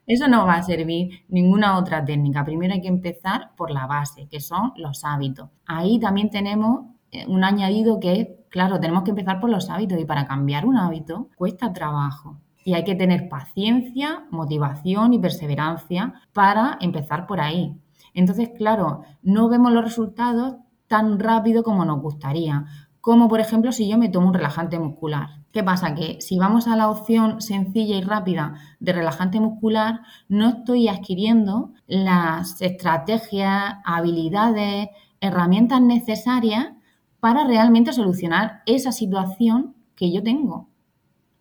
[0.07, 2.45] eso no va a servir ninguna otra técnica.
[2.45, 5.49] Primero hay que empezar por la base, que son los hábitos.
[5.65, 9.99] Ahí también tenemos eh, un añadido que es, claro, tenemos que empezar por los hábitos
[9.99, 12.37] y para cambiar un hábito cuesta trabajo.
[12.63, 17.75] Y hay que tener paciencia, motivación y perseverancia para empezar por ahí.
[18.13, 20.57] Entonces, claro, no vemos los resultados
[20.89, 22.67] tan rápido como nos gustaría
[23.07, 25.29] como por ejemplo si yo me tomo un relajante muscular.
[25.53, 25.95] ¿Qué pasa?
[25.95, 31.71] Que si vamos a la opción sencilla y rápida de relajante muscular, no estoy adquiriendo
[31.87, 34.89] las estrategias, habilidades,
[35.21, 36.73] herramientas necesarias
[37.21, 40.69] para realmente solucionar esa situación que yo tengo.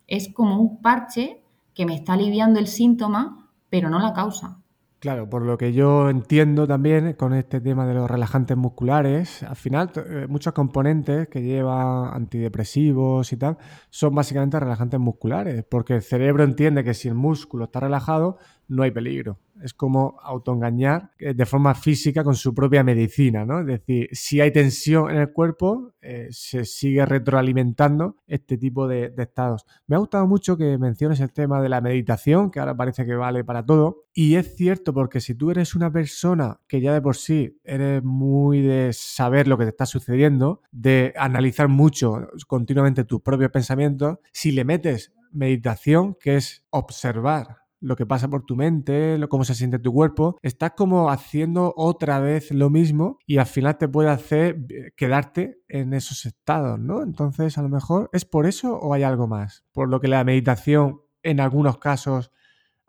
[0.06, 1.42] Es como un parche
[1.74, 4.60] que me está aliviando el síntoma, pero no la causa.
[4.98, 9.54] Claro, por lo que yo entiendo también con este tema de los relajantes musculares, al
[9.54, 13.58] final eh, muchos componentes que llevan antidepresivos y tal
[13.90, 18.38] son básicamente relajantes musculares, porque el cerebro entiende que si el músculo está relajado
[18.68, 23.60] no hay peligro es como autoengañar eh, de forma física con su propia medicina, ¿no?
[23.60, 29.14] Es decir, si hay tensión en el cuerpo, eh, se sigue retroalimentando este tipo de,
[29.16, 29.66] estados.
[29.86, 33.14] Me ha gustado mucho que menciones el tema de la meditación, que ahora parece que
[33.14, 34.04] vale para todo.
[34.14, 38.02] Y es cierto, porque si tú eres una persona que ya de por sí eres
[38.02, 44.18] muy de saber lo que te está sucediendo, de analizar mucho continuamente tus propios pensamientos,
[44.32, 49.44] si le metes meditación, que es observar lo que pasa por tu mente, lo, cómo
[49.44, 53.86] se siente tu cuerpo, estás como haciendo otra vez lo mismo y al final te
[53.86, 57.02] puede hacer eh, quedarte en esos estados, ¿no?
[57.02, 59.64] Entonces, a lo mejor, ¿es por eso o hay algo más?
[59.72, 62.32] Por lo que la meditación en algunos casos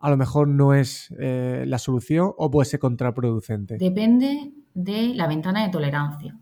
[0.00, 3.78] a lo mejor no es eh, la solución o puede ser contraproducente?
[3.78, 6.38] Depende de la ventana de tolerancia.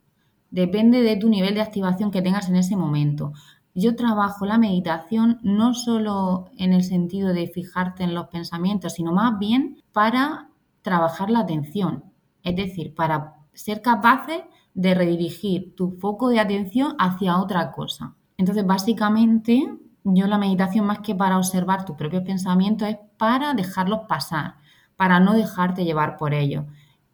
[0.51, 3.33] Depende de tu nivel de activación que tengas en ese momento.
[3.79, 9.13] Yo trabajo la meditación no solo en el sentido de fijarte en los pensamientos, sino
[9.13, 10.49] más bien para
[10.81, 12.05] trabajar la atención.
[12.43, 18.15] Es decir, para ser capaces de redirigir tu foco de atención hacia otra cosa.
[18.39, 24.07] Entonces, básicamente, yo la meditación más que para observar tus propios pensamientos es para dejarlos
[24.09, 24.55] pasar,
[24.97, 26.65] para no dejarte llevar por ellos.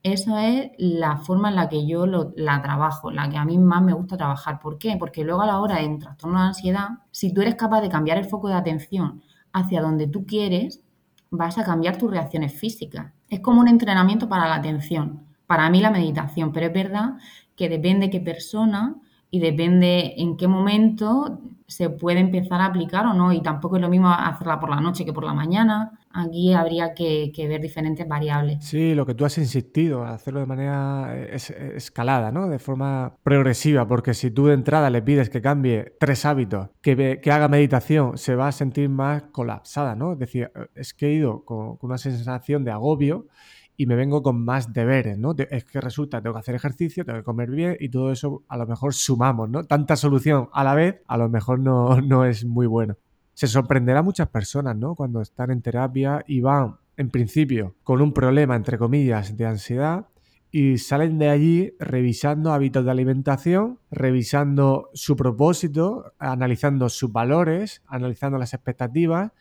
[0.03, 3.83] Eso es la forma en la que yo la trabajo, la que a mí más
[3.83, 4.59] me gusta trabajar.
[4.59, 4.97] ¿Por qué?
[4.99, 7.89] Porque luego a la hora de un trastorno de ansiedad, si tú eres capaz de
[7.89, 9.23] cambiar el foco de atención
[9.53, 10.83] hacia donde tú quieres,
[11.31, 13.13] vas a cambiar tus reacciones físicas.
[13.29, 17.15] Es como un entrenamiento para la atención, para mí la meditación, pero es verdad
[17.55, 18.97] que depende qué persona
[19.31, 21.41] y depende en qué momento
[21.73, 23.33] se puede empezar a aplicar o no.
[23.33, 25.99] Y tampoco es lo mismo hacerla por la noche que por la mañana.
[26.14, 28.64] Aquí habría que, ver diferentes variables.
[28.64, 32.49] Sí, lo que tú has insistido, hacerlo de manera escalada, ¿no?
[32.49, 37.20] De forma progresiva, porque si tú de entrada le pides que cambie tres hábitos, que,
[37.23, 40.12] que haga meditación, se va a sentir más colapsada, ¿no?
[40.12, 43.27] Es decir, es que he ido con una sensación de agobio
[43.77, 45.35] y me vengo con más deberes, ¿no?
[45.51, 48.57] Es que resulta, tengo que hacer ejercicio, tengo que comer bien y todo eso a
[48.57, 49.64] lo mejor sumamos, ¿no?
[49.64, 52.97] Tanta solución a la vez a lo mejor no, no es muy bueno.
[53.35, 54.95] Se sorprenderá muchas personas, ¿no?
[54.95, 60.07] Cuando están en terapia y van, en principio, con un problema, entre comillas, de ansiedad
[60.51, 68.37] y salen de allí revisando hábitos de alimentación, revisando su propósito, analizando sus valores, analizando
[68.37, 69.33] las expectativas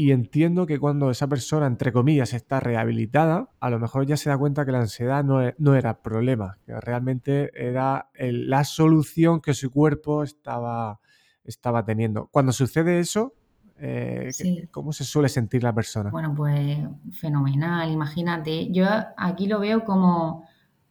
[0.00, 4.30] y entiendo que cuando esa persona, entre comillas, está rehabilitada, a lo mejor ya se
[4.30, 9.42] da cuenta que la ansiedad no, e, no era problema, que realmente era la solución
[9.42, 11.00] que su cuerpo estaba,
[11.44, 12.28] estaba teniendo.
[12.28, 13.34] Cuando sucede eso,
[13.76, 14.30] eh,
[14.70, 16.08] ¿cómo se suele sentir la persona?
[16.08, 16.78] Bueno, pues
[17.12, 18.72] fenomenal, imagínate.
[18.72, 18.86] Yo
[19.18, 20.46] aquí lo veo como,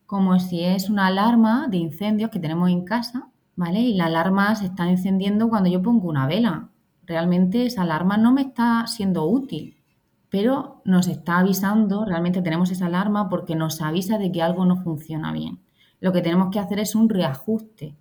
[0.06, 3.80] como si es una alarma de incendios que tenemos en casa, ¿vale?
[3.80, 6.70] Y la alarma se está encendiendo cuando yo pongo una vela
[7.10, 9.76] realmente esa alarma no me está siendo útil,
[10.30, 14.78] pero nos está avisando, realmente tenemos esa alarma porque nos avisa de que algo no
[14.78, 15.60] funciona bien.
[16.00, 17.96] Lo que tenemos que hacer es un reajuste,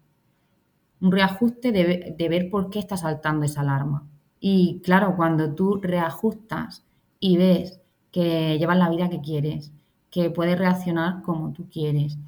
[1.01, 4.07] un reajuste de, ver por qué está saltando esa alarma.
[4.41, 6.85] Y claro, cuando tú reajustas
[7.19, 7.81] y ves
[8.13, 9.73] que llevas la vida que quieres,
[10.11, 12.19] que puedes reaccionar como tú quieres,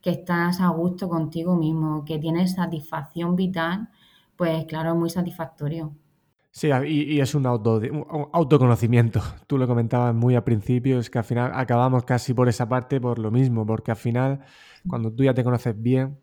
[0.00, 3.88] que estás a gusto contigo mismo, que tienes satisfacción vital,
[4.36, 5.92] pues claro, es muy satisfactorio.
[6.50, 7.80] Sí, y, es un, auto,
[8.32, 9.20] autoconocimiento.
[9.46, 13.00] Tú lo comentabas muy al principio, es que al final acabamos casi por esa parte
[13.00, 14.40] por lo mismo, porque al final
[14.88, 16.18] cuando tú ya te conoces bien,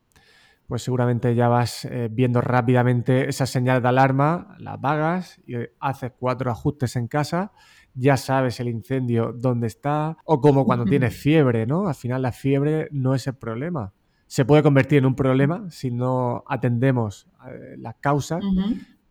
[0.67, 6.11] pues seguramente ya vas eh, viendo rápidamente esa señal de alarma, la apagas y haces
[6.17, 7.51] cuatro ajustes en casa,
[7.93, 11.87] ya sabes el incendio dónde está, o como cuando tienes fiebre, ¿no?
[11.87, 13.93] Al final la fiebre no es el problema.
[14.27, 18.43] Se puede convertir en un problema si no atendemos eh, las causas,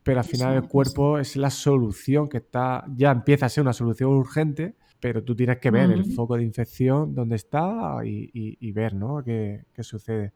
[0.04, 3.72] pero al final el cuerpo es la solución que está, ya empieza a ser una
[3.72, 8.94] solución urgente, pero tú tienes que ver el foco de infección dónde está y, ver
[8.94, 9.22] ¿no?
[9.24, 10.32] qué, qué sucede.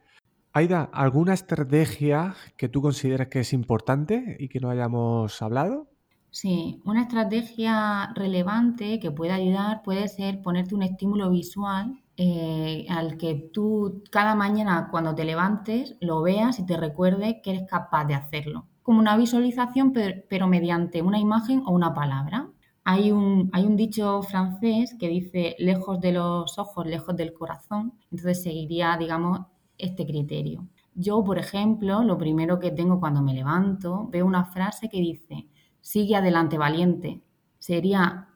[0.51, 5.87] Aida, ¿alguna estrategia que tú consideres que es importante y que no hayamos hablado?
[6.31, 13.17] Sí, una estrategia relevante que puede ayudar puede ser ponerte un estímulo visual eh, al
[13.17, 18.05] que tú cada mañana cuando te levantes lo veas y te recuerde que eres capaz
[18.05, 22.49] de hacerlo como una visualización, pero, mediante una imagen o una palabra.
[22.83, 27.93] Hay un, hay un dicho francés que dice lejos de los ojos, lejos del corazón,
[28.11, 29.41] entonces seguiría, digamos,
[29.77, 30.67] este criterio.
[30.95, 35.47] Yo, por ejemplo, lo primero que tengo cuando me levanto, veo una frase que dice,
[35.81, 37.21] sigue adelante valiente.
[37.59, 38.29] Sería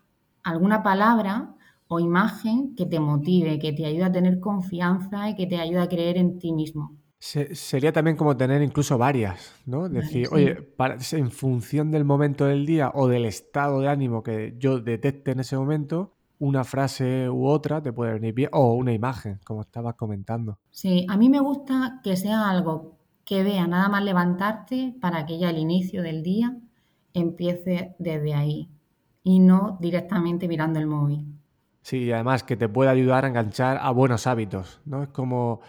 [0.43, 1.55] alguna palabra
[1.87, 5.81] o imagen que te motive, que te ayude a tener confianza y que te ayude
[5.81, 9.87] a creer en ti mismo sería también como tener incluso varias, ¿no?
[9.87, 10.57] Decir, oye,
[11.13, 15.39] en función del momento del día o del estado de ánimo que yo detecte en
[15.39, 19.95] ese momento, una frase u otra te puede venir bien, o una imagen, como estabas
[19.95, 20.59] comentando.
[20.69, 25.39] Sí, a mí me gusta que sea algo que vea nada más levantarte para que
[25.39, 26.57] ya el inicio del día
[27.13, 28.69] empiece desde ahí
[29.23, 31.25] y no directamente mirando el móvil.
[31.83, 35.03] Sí, además que te puede ayudar a enganchar a buenos hábitos, ¿no?
[35.03, 35.61] Es como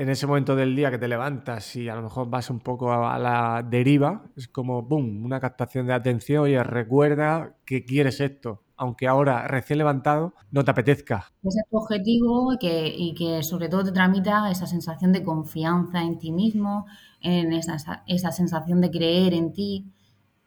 [0.00, 2.90] en ese momento del día que te levantas y a lo mejor vas un poco
[2.90, 8.62] a la deriva, es como, ¡boom!, una captación de atención, oye, recuerda que quieres esto,
[8.78, 11.26] aunque ahora recién levantado no te apetezca.
[11.42, 15.22] Ese es tu objetivo y que, y que sobre todo te tramita esa sensación de
[15.22, 16.86] confianza en ti mismo,
[17.20, 19.92] en esa, esa sensación de creer en ti,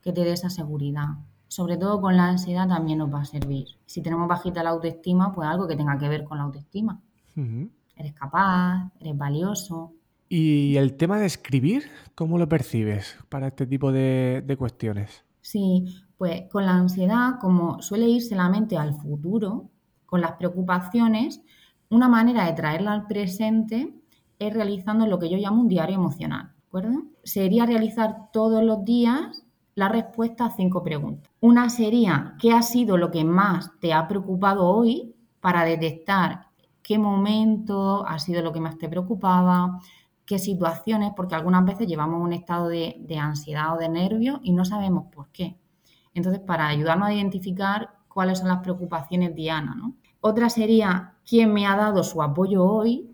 [0.01, 1.09] que te dé esa seguridad.
[1.47, 3.67] sobre todo con la ansiedad también nos va a servir.
[3.85, 6.99] Si tenemos bajita la autoestima, pues algo que tenga que ver con la autoestima.
[7.95, 9.93] Eres capaz, eres valioso.
[10.29, 11.83] ¿Y el tema de escribir,
[12.15, 15.23] cómo lo percibes para este tipo de, de cuestiones?
[15.41, 15.85] Sí,
[16.17, 19.69] pues con la ansiedad, como suele irse la mente al futuro,
[20.05, 21.41] con las preocupaciones,
[21.89, 23.93] una manera de traerla al presente
[24.39, 27.03] es realizando lo que yo llamo un diario emocional, ¿de acuerdo?
[27.23, 29.43] Sería realizar todos los días
[29.75, 31.31] la respuesta a cinco preguntas.
[31.39, 35.15] Una sería, ¿qué ha sido lo que más te ha preocupado hoy?
[35.39, 36.47] Para detectar
[36.83, 39.79] qué momento ha sido lo que más te preocupaba,
[40.25, 44.65] qué situaciones, porque algunas veces llevamos un estado de, ansiedad o de nervio y no
[44.65, 45.57] sabemos por qué.
[46.13, 49.95] Entonces, para ayudarnos a identificar cuáles son las preocupaciones diana, ¿no?
[50.21, 53.09] Otra sería quién me ha dado su apoyo hoy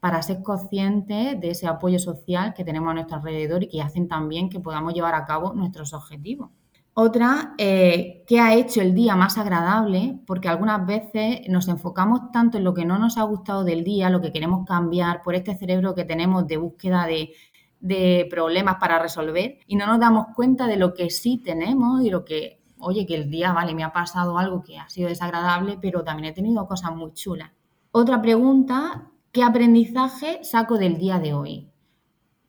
[0.00, 4.08] para ser consciente de ese apoyo social que tenemos a nuestro alrededor y que hacen
[4.08, 6.50] también que podamos llevar a cabo nuestros objetivos.
[6.94, 10.18] Otra, eh, ¿qué ha hecho el día más agradable?
[10.26, 14.10] Porque algunas veces nos enfocamos tanto en lo que no nos ha gustado del día,
[14.10, 17.32] lo que queremos cambiar, por este cerebro que tenemos de búsqueda de,
[17.80, 22.10] de problemas para resolver y no nos damos cuenta de lo que sí tenemos y
[22.10, 25.78] lo que oye, que el día, vale, me ha pasado algo que ha sido desagradable,
[25.80, 27.50] pero también he tenido cosas muy chulas.
[27.92, 31.71] Otra pregunta, ¿qué aprendizaje saco del día de hoy?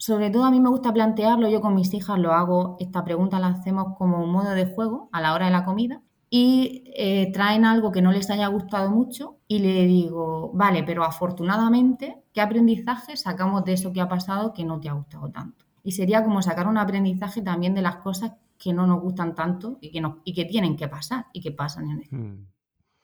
[0.05, 3.39] Sobre todo a mí me gusta plantearlo, yo con mis hijas lo hago, esta pregunta
[3.39, 7.31] la hacemos como un modo de juego a la hora de la comida y eh,
[7.31, 12.41] traen algo que no les haya gustado mucho y le digo, vale, pero afortunadamente, ¿qué
[12.41, 15.63] aprendizaje sacamos de eso que ha pasado que no te ha gustado tanto?
[15.85, 19.77] Y sería como sacar un aprendizaje también de las cosas que no nos gustan tanto
[19.79, 22.17] y que, y que tienen que pasar y que pasan en esto.
[22.17, 22.47] Hmm.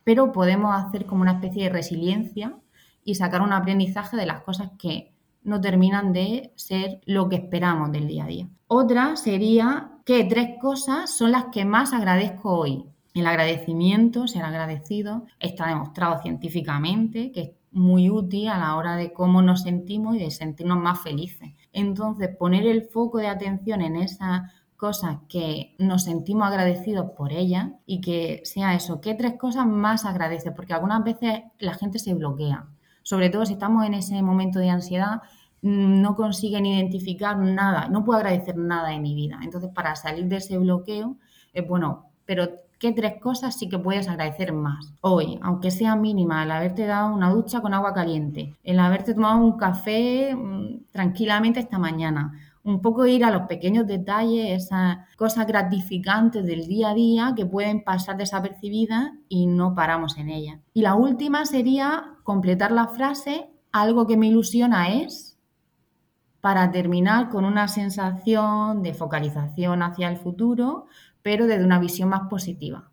[0.03, 2.59] Pero podemos hacer como una especie de resiliencia
[3.05, 5.13] y sacar un aprendizaje de las cosas que
[5.43, 8.47] no terminan de ser lo que esperamos del día a día.
[8.67, 12.85] Otra sería que tres cosas son las que más agradezco hoy.
[13.13, 19.13] El agradecimiento, ser agradecido, está demostrado científicamente que es muy útil a la hora de
[19.13, 21.49] cómo nos sentimos y de sentirnos más felices.
[21.73, 27.73] Entonces, poner el foco de atención en esa cosas que nos sentimos agradecidos por ella
[27.85, 30.53] y que sea eso, ¿qué tres cosas más agradeces?
[30.55, 32.65] Porque algunas veces la gente se bloquea,
[33.03, 35.21] sobre todo si estamos en ese momento de ansiedad,
[35.61, 39.39] mm, no consiguen identificar nada, no puedo agradecer nada en mi vida.
[39.43, 41.17] Entonces, para salir de ese bloqueo,
[41.53, 44.93] es bueno, pero ¿qué tres cosas sí que puedes agradecer más?
[45.01, 49.39] Hoy, aunque sea mínima, el haberte dado una ducha con agua caliente, el haberte tomado
[49.39, 52.33] un café mm, tranquilamente esta mañana,
[52.69, 57.45] un poco ir a los pequeños detalles, esas cosas gratificantes del día a día que
[57.45, 60.59] pueden pasar desapercibidas y no paramos en ellas.
[60.73, 65.37] Y la última sería completar la frase, algo que me ilusiona es,
[66.41, 70.85] para terminar con una sensación de focalización hacia el futuro,
[71.21, 72.91] pero desde una visión más positiva.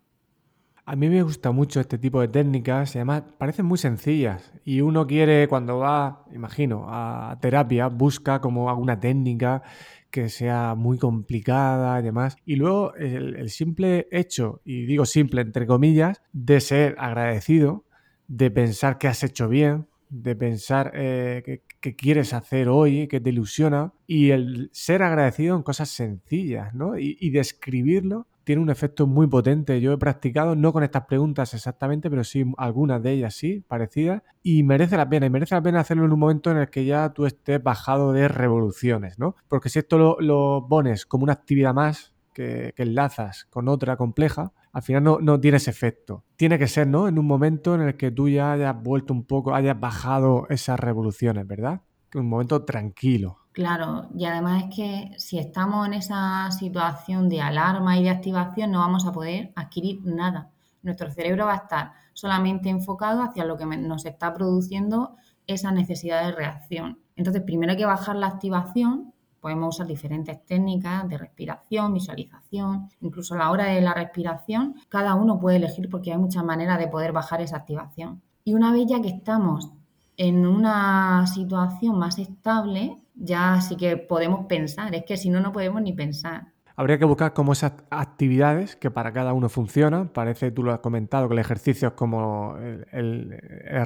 [0.89, 5.05] A mí me gusta mucho este tipo de técnicas, además parecen muy sencillas y uno
[5.05, 9.63] quiere cuando va, imagino, a terapia, busca como alguna técnica
[10.09, 12.37] que sea muy complicada y demás.
[12.45, 17.83] Y luego el, simple hecho, y digo simple entre comillas, de ser agradecido,
[18.29, 23.31] de pensar que has hecho bien, de pensar eh, que, quieres hacer hoy, que te
[23.31, 26.97] ilusiona, y el ser agradecido en cosas sencillas, ¿no?
[26.97, 29.81] Y, y describirlo tiene un efecto muy potente.
[29.81, 34.23] Yo he practicado, no con estas preguntas exactamente, pero sí algunas de ellas sí, parecidas,
[34.41, 35.25] y merece la pena.
[35.25, 38.13] Y merece la pena hacerlo en un momento en el que ya tú estés bajado
[38.13, 39.35] de revoluciones, ¿no?
[39.49, 44.81] Porque si esto lo, pones como una actividad más que, enlazas con otra compleja, al
[44.81, 46.23] final no, no tienes efecto.
[46.37, 47.09] Tiene que ser, ¿no?
[47.09, 50.79] En un momento en el que tú ya hayas vuelto un poco, hayas bajado esas
[50.79, 51.81] revoluciones, ¿verdad?
[52.15, 53.39] Un momento tranquilo.
[53.57, 58.69] Claro, y además es que si estamos en esa situación de alarma y de activación
[58.69, 60.51] no vamos a poder adquirir nada.
[60.83, 65.15] Nuestro cerebro va a estar solamente enfocado hacia lo que nos está produciendo
[65.47, 66.99] esa necesidad de reacción.
[67.15, 73.33] Entonces, primero hay que bajar la activación, podemos usar diferentes técnicas de respiración, visualización, incluso
[73.33, 76.89] a la hora de la respiración, cada uno puede elegir porque hay muchas maneras de
[76.89, 78.21] poder bajar esa activación.
[78.43, 79.71] Y una vez ya que estamos
[80.15, 84.93] en una situación más estable, ya sí que podemos pensar.
[84.95, 86.47] Es que si no, no podemos ni pensar.
[86.75, 90.09] Habría que buscar como esas actividades que para cada uno funcionan.
[90.09, 92.55] Parece, tú lo has comentado, que el ejercicio es como
[92.91, 93.35] el,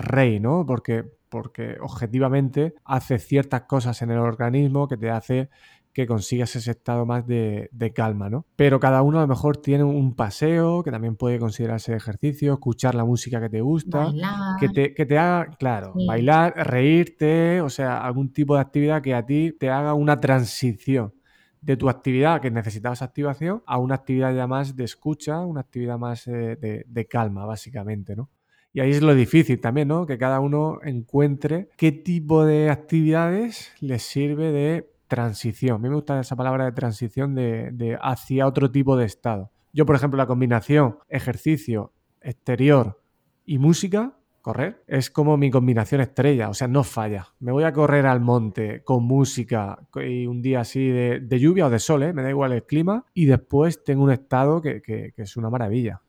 [0.02, 0.66] rey, ¿no?
[0.66, 5.50] Porque, porque objetivamente hace ciertas cosas en el organismo que te hace
[5.94, 8.46] que consigas ese estado más de, calma, ¿no?
[8.56, 12.96] Pero cada uno a lo mejor tiene un paseo, que también puede considerarse ejercicio, escuchar
[12.96, 14.12] la música que te gusta,
[14.60, 19.14] que te, que te haga, claro, bailar, reírte, o sea, algún tipo de actividad que
[19.14, 21.14] a ti te haga una transición
[21.62, 25.98] de tu actividad que necesitabas activación a una actividad ya más de escucha, una actividad
[25.98, 28.30] más eh, de, de calma, básicamente, ¿no?
[28.74, 30.06] Y ahí es lo difícil también, ¿no?
[30.06, 35.76] Que cada uno encuentre qué tipo de actividades les sirve de transición.
[35.76, 39.51] A mí me gusta esa palabra de transición de, hacia otro tipo de estado.
[39.74, 41.91] Yo, por ejemplo, la combinación ejercicio,
[42.22, 43.01] exterior
[43.45, 47.28] y música, correr, es como mi combinación estrella, o sea, no falla.
[47.39, 51.70] Me voy a correr al monte con música y un día así de, lluvia o
[51.70, 52.14] de sol, ¿eh?
[52.14, 56.01] me da igual el clima, y después tengo un estado que es una maravilla.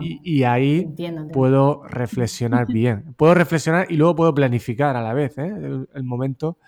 [0.00, 0.94] Y, ahí
[1.32, 3.14] puedo reflexionar bien.
[3.16, 5.52] Puedo reflexionar y luego puedo planificar a la vez ¿eh?
[5.92, 6.58] el, momento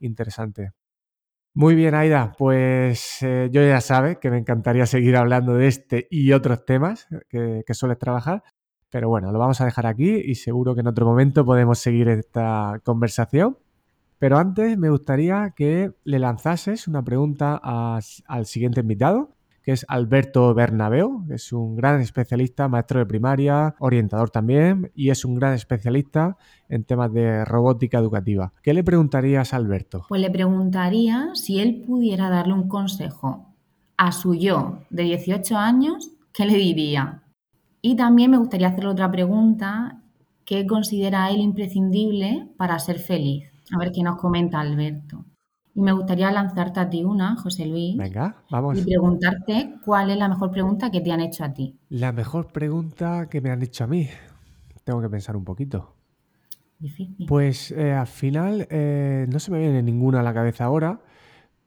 [0.00, 0.72] interesante.
[1.56, 2.34] Muy bien, Aida.
[2.36, 7.08] Pues eh, yo ya sabes que me encantaría seguir hablando de este y otros temas
[7.30, 8.42] que, que sueles trabajar.
[8.90, 12.08] Pero bueno, lo vamos a dejar aquí y seguro que en otro momento podemos seguir
[12.08, 13.56] esta conversación.
[14.18, 19.35] Pero antes me gustaría que le lanzases una pregunta al siguiente invitado
[19.66, 25.10] que es Alberto Bernabeu, que es un gran especialista, maestro de primaria, orientador también, y
[25.10, 26.36] es un gran especialista
[26.68, 28.52] en temas de robótica educativa.
[28.62, 30.04] ¿Qué le preguntarías a Alberto?
[30.08, 33.44] Pues le preguntaría si él pudiera darle un consejo
[33.96, 37.24] a su yo de 18 años, ¿qué le diría?
[37.82, 40.00] Y también me gustaría hacerle otra pregunta,
[40.44, 43.50] ¿qué considera él imprescindible para ser feliz?
[43.74, 45.24] A ver qué nos comenta Alberto.
[45.76, 47.98] Y me gustaría lanzarte a ti una, José Luis.
[47.98, 48.78] Venga, vamos.
[48.78, 51.78] Y preguntarte cuál es la mejor pregunta que te han hecho a ti.
[51.90, 54.08] La mejor pregunta que me han hecho a mí.
[54.84, 55.94] Tengo que pensar un poquito.
[56.78, 57.26] Difícil.
[57.28, 61.02] Pues eh, al final eh, no se me viene ninguna a la cabeza ahora,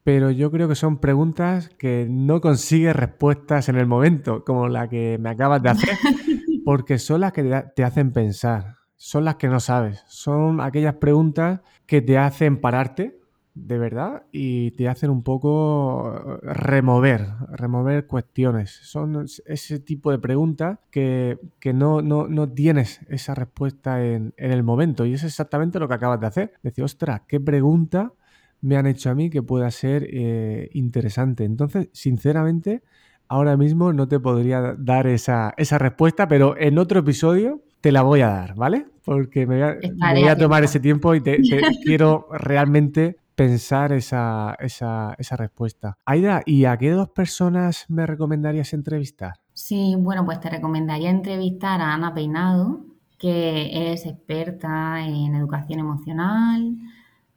[0.04, 4.90] pero yo creo que son preguntas que no consigues respuestas en el momento, como la
[4.90, 5.90] que me acabas de hacer,
[6.66, 11.62] porque son las que te hacen pensar, son las que no sabes, son aquellas preguntas
[11.86, 13.19] que te hacen pararte
[13.56, 18.72] de verdad y te hacen un poco eh, remover, remover cuestiones.
[18.84, 21.38] Son ese tipo de preguntas que,
[21.74, 26.28] no, no, tienes esa respuesta en, el momento y es exactamente lo que acabas de
[26.28, 26.54] hacer.
[26.64, 28.14] Decir, ostras, ¿qué pregunta
[28.62, 31.44] me han hecho a mí que pueda ser eh, interesante?
[31.44, 32.84] Entonces, sinceramente,
[33.28, 38.22] ahora mismo no te podría dar esa, respuesta, pero en otro episodio te la voy
[38.22, 38.88] a dar, ¿vale?
[39.06, 41.40] Porque me voy a, tomar ese tiempo y te
[41.84, 45.98] quiero realmente pensar esa, esa, esa respuesta.
[46.06, 49.36] Aida, ¿y a qué dos personas me recomendarías entrevistar?
[49.54, 52.82] Sí, bueno, pues te recomendaría entrevistar a Ana Peinado,
[53.18, 56.76] que es experta en educación emocional,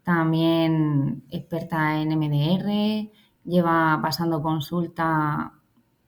[0.02, 3.08] también experta en MDR,
[3.44, 5.52] lleva pasando consulta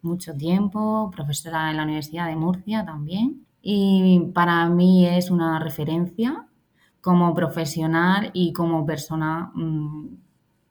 [0.03, 3.47] mucho tiempo, profesora en la Universidad de Murcia también.
[3.63, 6.49] Y para mí es una referencia
[7.05, 10.07] como profesional y como persona, mm,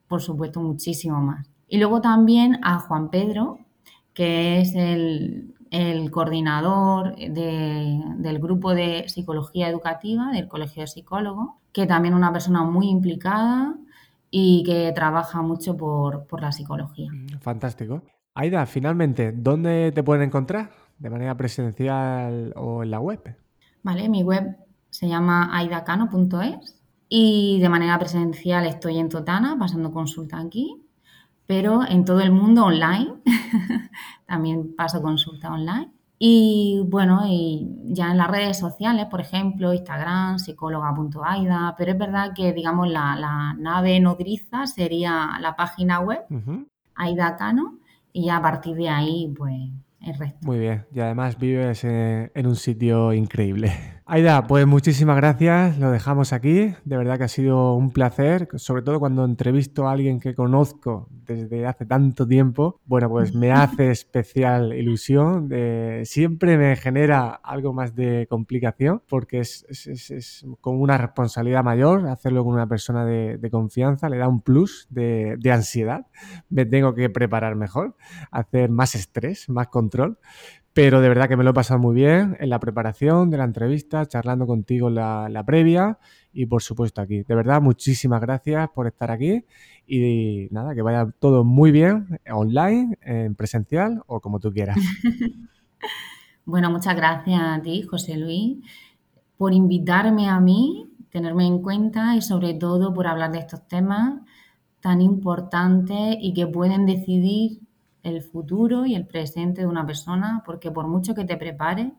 [0.08, 1.48] por supuesto, muchísimo más.
[1.68, 3.60] Y luego también a Juan Pedro,
[4.16, 5.52] que es el,
[6.12, 12.64] coordinador del grupo de psicología educativa del Colegio de Psicólogos, que también es una persona
[12.64, 13.76] muy implicada
[14.30, 17.12] y que trabaja mucho por, por la psicología.
[17.42, 18.04] Fantástico.
[18.36, 20.72] Aida, finalmente, ¿dónde te pueden encontrar?
[21.00, 23.36] ¿De manera presencial o en la web?
[23.82, 24.56] Vale, mi web
[24.94, 26.80] se llama aidacano.es
[27.10, 30.84] y de manera presencial estoy en Totana pasando consulta aquí,
[31.48, 33.16] pero en todo el mundo online,
[34.28, 35.92] también paso consulta online.
[36.20, 42.32] Y bueno, y ya en las redes sociales, por ejemplo, Instagram, psicóloga.aida, pero es verdad
[42.36, 46.22] que, digamos, la, nave nodriza sería la página web,
[46.96, 47.80] Aidacano,
[48.12, 49.56] y ya a partir de ahí, pues,
[50.02, 50.40] el resto.
[50.44, 53.74] Muy bien, y además vives en un sitio increíble.
[54.06, 56.74] Aida, pues muchísimas gracias, lo dejamos aquí.
[56.84, 61.08] De verdad que ha sido un placer, sobre todo cuando entrevisto a alguien que conozco
[61.10, 62.82] desde hace tanto tiempo.
[62.86, 65.50] Bueno, pues me hace especial ilusión.
[66.04, 72.44] siempre me genera algo más de complicación porque es, es, como una responsabilidad mayor hacerlo
[72.44, 76.08] con una persona de, confianza, le da un plus de, de ansiedad.
[76.50, 77.96] Me tengo que preparar mejor,
[78.32, 80.18] hacer más estrés, más control.
[80.74, 83.44] Pero de verdad que me lo he pasado muy bien en la preparación de la
[83.44, 86.00] entrevista, charlando contigo la, previa
[86.34, 87.22] y por supuesto aquí.
[87.24, 89.46] De verdad, muchísimas gracias por estar aquí
[89.86, 94.78] y nada, que vaya todo muy bien, online, en presencial o como tú quieras.
[96.46, 98.58] bueno, muchas gracias a ti, José Luis,
[99.38, 104.22] por invitarme a mí, tenerme en cuenta y sobre todo por hablar de estos temas
[104.80, 107.63] tan importantes y que pueden decidir
[108.04, 111.92] el futuro y el presente de una persona, porque por mucho que te prepares,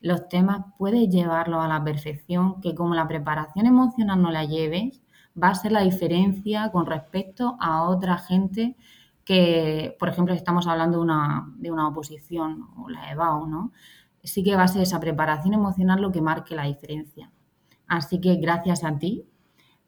[0.00, 5.00] los temas puedes llevarlos a la perfección, que como la preparación emocional no la lleves,
[5.42, 8.76] va a ser la diferencia con respecto a otra gente
[9.24, 13.72] que, por ejemplo, estamos hablando de una, de una oposición o la EBAU, ¿no?
[14.22, 17.30] Sí que va a ser esa preparación emocional lo que marque la diferencia.
[17.86, 19.26] Así que gracias a ti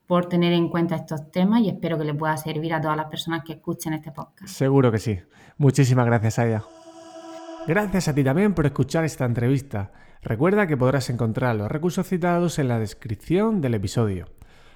[0.09, 3.07] por tener en cuenta estos temas y espero que le pueda servir a todas las
[3.07, 4.49] personas que escuchen este podcast.
[4.49, 5.21] Seguro que sí.
[5.59, 6.65] Muchísimas gracias, Aida.
[7.67, 9.93] Gracias a ti también por escuchar esta entrevista.
[10.23, 14.31] Recuerda que podrás encontrar los recursos citados en la descripción del episodio.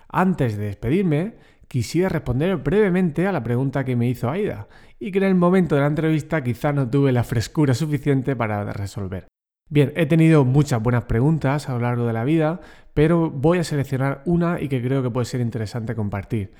[0.06, 1.36] Antes de despedirme,
[1.66, 4.68] quisiera responder brevemente a la pregunta que me hizo Aida
[4.98, 8.70] y que en el momento de la entrevista quizá no tuve la frescura suficiente para
[8.74, 9.31] resolver.
[9.72, 12.60] Bien, he tenido muchas buenas preguntas a lo largo de la vida,
[12.92, 16.52] pero voy a seleccionar una y que creo que puede ser interesante compartir.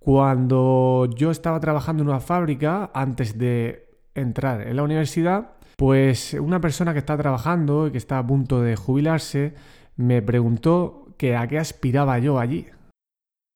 [0.00, 6.60] Cuando yo estaba trabajando en una fábrica, antes de entrar en la universidad, pues una
[6.60, 9.54] persona que está trabajando y que está a punto de jubilarse
[9.94, 12.66] me preguntó que a qué aspiraba yo allí.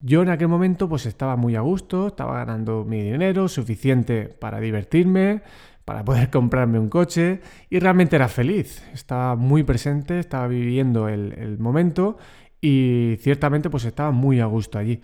[0.02, 4.60] Yo en aquel momento pues estaba muy a gusto, estaba ganando mi dinero suficiente para
[4.60, 5.42] divertirme,
[5.90, 11.58] para poder comprarme un coche y realmente era feliz, estaba muy presente, estaba viviendo el,
[11.58, 12.16] momento
[12.60, 15.00] y ciertamente pues estaba muy a gusto allí.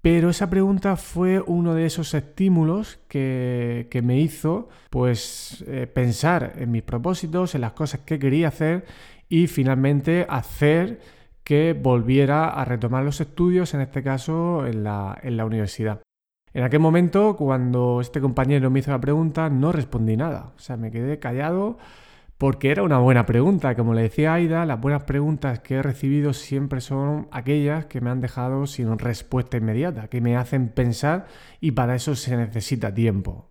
[0.00, 6.70] Pero esa pregunta fue uno de esos estímulos que, me hizo pues eh, pensar en
[6.70, 8.86] mis propósitos, en las cosas que quería hacer
[9.28, 11.00] y finalmente hacer
[11.42, 16.00] que volviera a retomar los estudios, en este caso en la, universidad.
[16.54, 20.52] En aquel momento, cuando este compañero me hizo la pregunta, no respondí nada.
[20.56, 21.78] O sea, me quedé callado
[22.38, 23.74] porque era una buena pregunta.
[23.74, 28.10] Como le decía Aida, las buenas preguntas que he recibido siempre son aquellas que me
[28.10, 31.26] han dejado sin respuesta inmediata, que me hacen pensar
[31.60, 33.50] y para eso se necesita tiempo.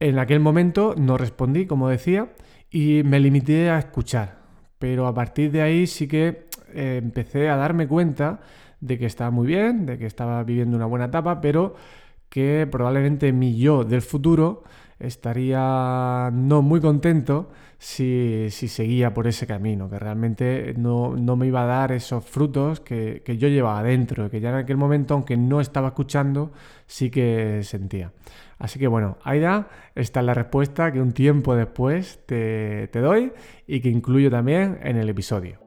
[0.00, 2.32] En aquel momento no respondí, como decía,
[2.70, 4.40] y me limité a escuchar.
[4.80, 8.40] Pero a partir de ahí sí que eh, empecé a darme cuenta
[8.80, 11.76] de que estaba muy bien, de que estaba viviendo una buena etapa, pero
[12.30, 14.62] que probablemente mi yo del futuro
[14.98, 21.66] estaría no muy contento si, seguía por ese camino, que realmente no, me iba a
[21.66, 25.88] dar esos frutos que, yo llevaba dentro, que ya en aquel momento, aunque no estaba
[25.88, 26.52] escuchando,
[26.86, 28.12] sí que sentía.
[28.58, 33.32] Así que bueno, Aida, esta es la respuesta que un tiempo después te doy
[33.66, 35.58] y que incluyo también en el episodio.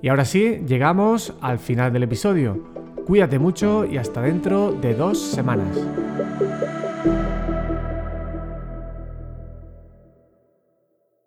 [0.00, 2.91] Y ahora sí, llegamos al final del episodio.
[3.06, 5.76] Cuídate mucho y hasta dentro de dos semanas.